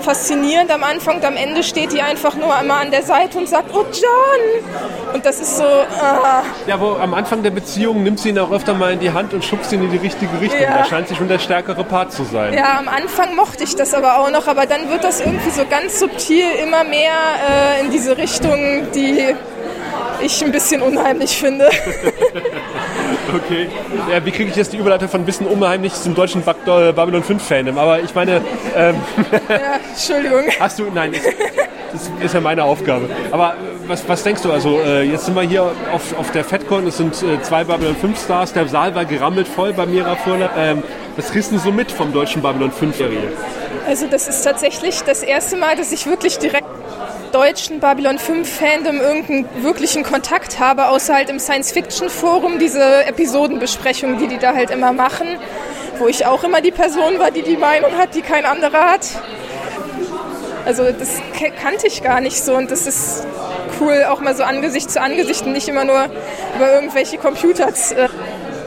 [0.10, 3.48] faszinierend am Anfang und am Ende steht die einfach nur einmal an der Seite und
[3.48, 5.14] sagt, oh John!
[5.14, 8.52] Und das ist so, ah, Ja, wo am Anfang der Beziehung nimmt sie ihn auch
[8.52, 10.62] öfter mal in die Hand und schubst ihn in die richtige Richtung.
[10.62, 10.80] Ja.
[10.80, 12.56] Da scheint sie schon der stärkere Part zu sein.
[12.56, 15.64] ja, am Anfang mochte ich das aber auch noch, aber dann wird das irgendwie so
[15.70, 17.14] ganz subtil immer mehr
[17.48, 19.36] äh, in diese Richtung, die
[20.22, 21.70] ich ein bisschen unheimlich finde.
[23.36, 23.68] Okay.
[24.12, 27.24] Ja, wie kriege ich jetzt die Überleitung von ein bisschen unheimlich zum deutschen äh, Babylon
[27.24, 27.78] 5 Fandom?
[27.78, 28.42] Aber ich meine,
[28.76, 28.96] ähm,
[29.50, 30.46] ja, Entschuldigung.
[30.60, 31.22] hast du, nein, das,
[31.92, 33.10] das ist ja meine Aufgabe.
[33.32, 34.52] Aber äh, was, was denkst du?
[34.52, 35.64] Also äh, jetzt sind wir hier
[35.94, 39.48] auf, auf der FedCon, es sind äh, zwei Babylon 5 Stars, der Saal war gerammelt
[39.48, 40.50] voll bei Mira Furler.
[40.58, 40.84] Ähm,
[41.16, 43.20] was kriegst du so mit vom deutschen Babylon 5 Serie?
[43.88, 46.68] Also das ist tatsächlich das erste Mal, dass ich wirklich direkt
[47.30, 54.28] deutschen Babylon 5 Fandom irgendeinen wirklichen Kontakt habe, außer halt im Science-Fiction-Forum, diese Episodenbesprechungen, die
[54.28, 55.28] die da halt immer machen,
[55.98, 59.08] wo ich auch immer die Person war, die die Meinung hat, die kein anderer hat.
[60.66, 61.22] Also das
[61.62, 63.26] kannte ich gar nicht so und das ist
[63.80, 66.10] cool, auch mal so Angesicht zu Angesicht und nicht immer nur
[66.56, 68.10] über irgendwelche Computers äh,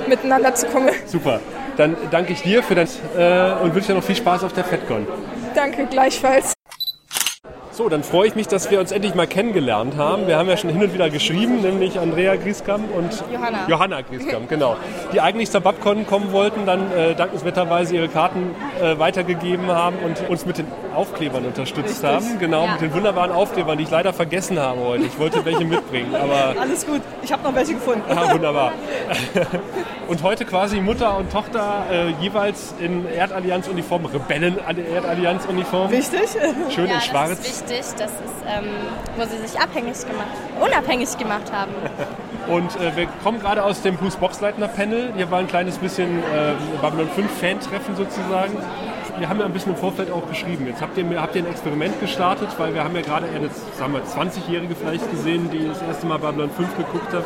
[0.08, 0.90] miteinander zu kommen.
[1.06, 1.40] Super.
[1.76, 4.64] Dann danke ich dir für das äh, und wünsche dir noch viel Spaß auf der
[4.64, 5.06] FedCon.
[5.54, 6.54] Danke gleichfalls.
[7.74, 10.26] So, dann freue ich mich, dass wir uns endlich mal kennengelernt haben.
[10.26, 13.66] Wir haben ja schon hin und wieder geschrieben, nämlich Andrea Grieskamp und Johanna.
[13.66, 14.76] Johanna Grieskamp, genau.
[15.14, 20.28] Die eigentlich zur Babcon kommen wollten, dann äh, dankenswerterweise ihre Karten äh, weitergegeben haben und
[20.28, 22.38] uns mit den Aufklebern unterstützt haben.
[22.38, 22.72] Genau, Ja.
[22.72, 25.04] mit den wunderbaren Aufklebern, die ich leider vergessen habe heute.
[25.04, 28.02] Ich wollte welche mitbringen, aber Alles gut, ich habe noch welche gefunden.
[28.06, 28.72] ja, wunderbar.
[30.08, 34.58] Und heute quasi Mutter und Tochter äh, jeweils in Erdallianz-Uniform, Rebellen
[34.94, 35.90] Erdallianz-Uniform.
[35.90, 36.20] Wichtig.
[36.74, 37.61] Schön ja, in schwarz.
[37.68, 37.94] Wichtig.
[37.98, 38.64] Das ist, ähm,
[39.16, 40.28] wo sie sich abhängig gemacht,
[40.60, 41.72] unabhängig gemacht haben.
[42.48, 45.12] Und äh, wir kommen gerade aus dem Bruce Boxleitner Panel.
[45.16, 48.56] Hier war ein kleines bisschen äh, Babylon 5 Fan-Treffen sozusagen.
[49.18, 50.66] Wir haben ja ein bisschen im Vorfeld auch geschrieben.
[50.66, 53.48] Jetzt habt ihr, habt ihr ein Experiment gestartet, weil wir haben ja gerade eine,
[53.78, 57.24] sagen wir, 20-Jährige vielleicht gesehen, die das erste Mal Babylon 5 geguckt hat.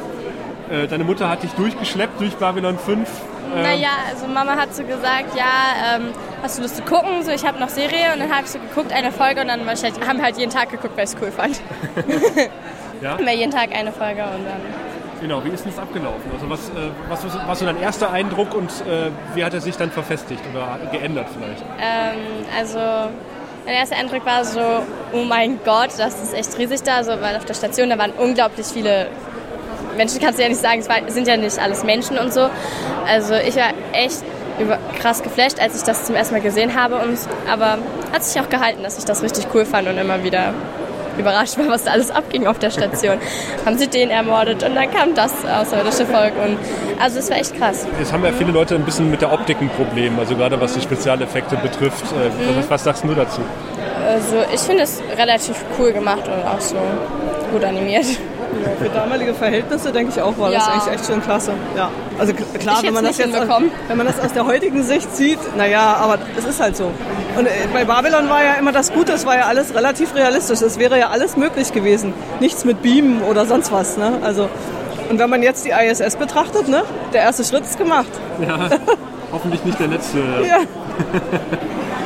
[0.70, 3.08] Äh, deine Mutter hat dich durchgeschleppt durch Babylon 5.
[3.54, 6.08] Ähm, Naja, also Mama hat so gesagt, ja, ähm,
[6.42, 7.22] hast du Lust zu gucken?
[7.22, 9.66] So, ich habe noch Serie und dann habe ich so geguckt, eine Folge und dann
[9.66, 11.60] wahrscheinlich, haben wir halt jeden Tag geguckt, weil ich es cool fand.
[13.02, 13.10] Ja?
[13.12, 14.60] Haben wir jeden Tag eine Folge und dann.
[15.20, 16.30] Genau, wie ist denn das abgelaufen?
[16.32, 19.60] Also was, äh, was was war so dein erster Eindruck und äh, wie hat er
[19.60, 21.62] sich dann verfestigt oder geändert vielleicht?
[21.78, 22.78] Ähm, also
[23.66, 24.60] mein erster Eindruck war so,
[25.12, 28.12] oh mein Gott, das ist echt riesig da, so, weil auf der Station, da waren
[28.12, 29.08] unglaublich viele
[29.96, 32.48] Menschen, kannst du ja nicht sagen, es sind ja nicht alles Menschen und so.
[33.06, 34.22] Also ich war echt
[34.58, 36.96] über, krass geflasht, als ich das zum ersten Mal gesehen habe.
[36.96, 37.18] Und,
[37.50, 37.78] aber
[38.12, 40.54] hat sich auch gehalten, dass ich das richtig cool fand und immer wieder
[41.18, 43.16] überrascht war, was da alles abging auf der Station.
[43.66, 46.32] haben sie den ermordet und dann kam das außerirdische Volk.
[46.44, 46.58] Und,
[47.00, 47.86] also es war echt krass.
[47.98, 50.74] Jetzt haben ja viele Leute ein bisschen mit der Optik ein Problem, also gerade was
[50.74, 52.04] die Spezialeffekte betrifft.
[52.12, 52.58] Äh, Mhm.
[52.58, 53.40] was, was sagst du dazu?
[54.06, 56.76] Also ich finde es relativ cool gemacht und auch so
[57.50, 58.04] gut animiert.
[58.64, 60.72] Ja, für damalige Verhältnisse denke ich auch, war das Ja.
[60.72, 61.52] eigentlich echt schon klasse.
[61.76, 61.90] Ja.
[62.18, 63.48] Also klar, wenn man, das jetzt aus,
[63.88, 66.90] wenn man das aus der heutigen Sicht sieht, naja, aber es ist halt so.
[67.36, 70.62] Und äh, bei Babylon war ja immer das Gute, es war ja alles relativ realistisch.
[70.62, 72.14] Es wäre ja alles möglich gewesen.
[72.40, 73.96] Nichts mit Beamen oder sonst was.
[73.96, 74.12] Ne?
[74.22, 74.48] Also,
[75.10, 76.82] und wenn man jetzt die ISS betrachtet, ne?
[77.12, 78.08] der erste Schritt ist gemacht.
[78.46, 78.70] Ja,
[79.32, 80.18] hoffentlich nicht der letzte.
[80.18, 80.58] Ja.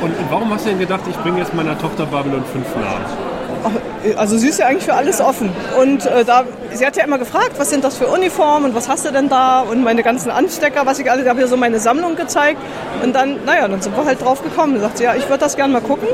[0.01, 3.30] Und warum hast du denn gedacht, ich bringe jetzt meiner Tochter Babylon 5 nahe?
[4.17, 5.49] Also sie ist ja eigentlich für alles offen.
[5.79, 6.43] Und äh, da,
[6.73, 9.29] sie hat ja immer gefragt, was sind das für Uniformen und was hast du denn
[9.29, 12.59] da und meine ganzen Anstecker, was ich alles, ich habe ihr so meine Sammlung gezeigt.
[13.03, 14.75] Und dann, naja, dann sind wir halt drauf gekommen.
[14.75, 16.07] Da sagt sie, ja, ich würde das gerne mal gucken.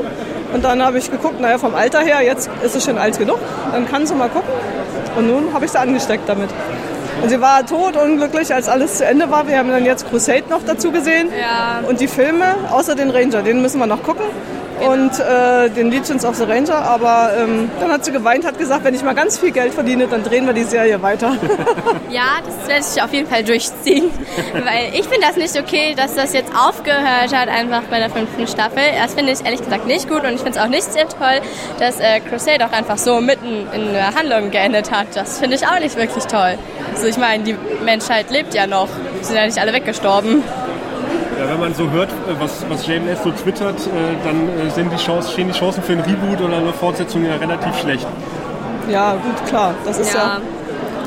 [0.52, 3.38] Und dann habe ich geguckt, naja, vom Alter her, jetzt ist sie schon alt genug,
[3.72, 4.50] dann kann sie mal gucken.
[5.16, 6.48] Und nun habe ich sie angesteckt damit.
[7.22, 9.48] Und sie war tot unglücklich, als alles zu Ende war.
[9.48, 11.28] Wir haben dann jetzt Crusade noch dazu gesehen.
[11.38, 11.80] Ja.
[11.88, 14.24] Und die Filme, außer den Ranger, den müssen wir noch gucken.
[14.86, 16.76] Und äh, den Legions of the Ranger.
[16.76, 20.06] Aber ähm, dann hat sie geweint, hat gesagt, wenn ich mal ganz viel Geld verdiene,
[20.06, 21.36] dann drehen wir die Serie weiter.
[22.10, 24.10] Ja, das werde ich auf jeden Fall durchziehen.
[24.52, 28.46] Weil ich finde das nicht okay, dass das jetzt aufgehört hat, einfach bei der fünften
[28.46, 28.82] Staffel.
[28.98, 31.42] Das finde ich ehrlich gesagt nicht gut und ich finde es auch nicht sehr toll,
[31.78, 35.08] dass äh, Crusade auch einfach so mitten in der Handlung geendet hat.
[35.14, 36.56] Das finde ich auch nicht wirklich toll.
[36.94, 38.88] Also ich meine, die Menschheit lebt ja noch.
[39.20, 40.42] Die sind ja nicht alle weggestorben.
[41.38, 44.92] Ja, wenn man so hört, äh, was, was JMS so twittert, äh, dann äh, sind
[44.92, 48.06] die Chancen, stehen die Chancen für einen Reboot oder eine Fortsetzung ja relativ schlecht.
[48.90, 49.74] ja, gut, klar.
[49.84, 50.38] Das ist ja.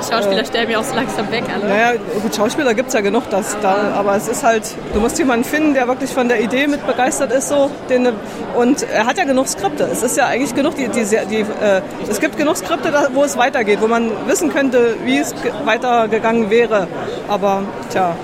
[0.03, 1.67] Die Schauspieler sterben ja auch so langsam weg alle.
[1.69, 1.91] Naja,
[2.23, 4.63] gut, Schauspieler gibt es ja genug, das, da, aber es ist halt,
[4.95, 7.49] du musst jemanden finden, der wirklich von der Idee mit begeistert ist.
[7.49, 8.09] So, den,
[8.57, 9.83] und er hat ja genug Skripte.
[9.91, 13.23] Es ist ja eigentlich genug, die, die, die, äh, es gibt genug Skripte, da, wo
[13.23, 16.87] es weitergeht, wo man wissen könnte, wie es ge- weitergegangen wäre.
[17.27, 17.61] Aber
[17.91, 18.15] tja,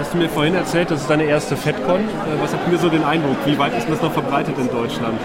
[0.00, 2.00] Hast du mir vorhin erzählt, das ist deine erste FedCon.
[2.00, 3.36] Äh, Was habt ihr so den Eindruck?
[3.44, 5.18] Wie weit ist das noch verbreitet in Deutschland?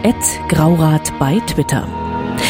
[0.03, 1.87] at graurat bei Twitter.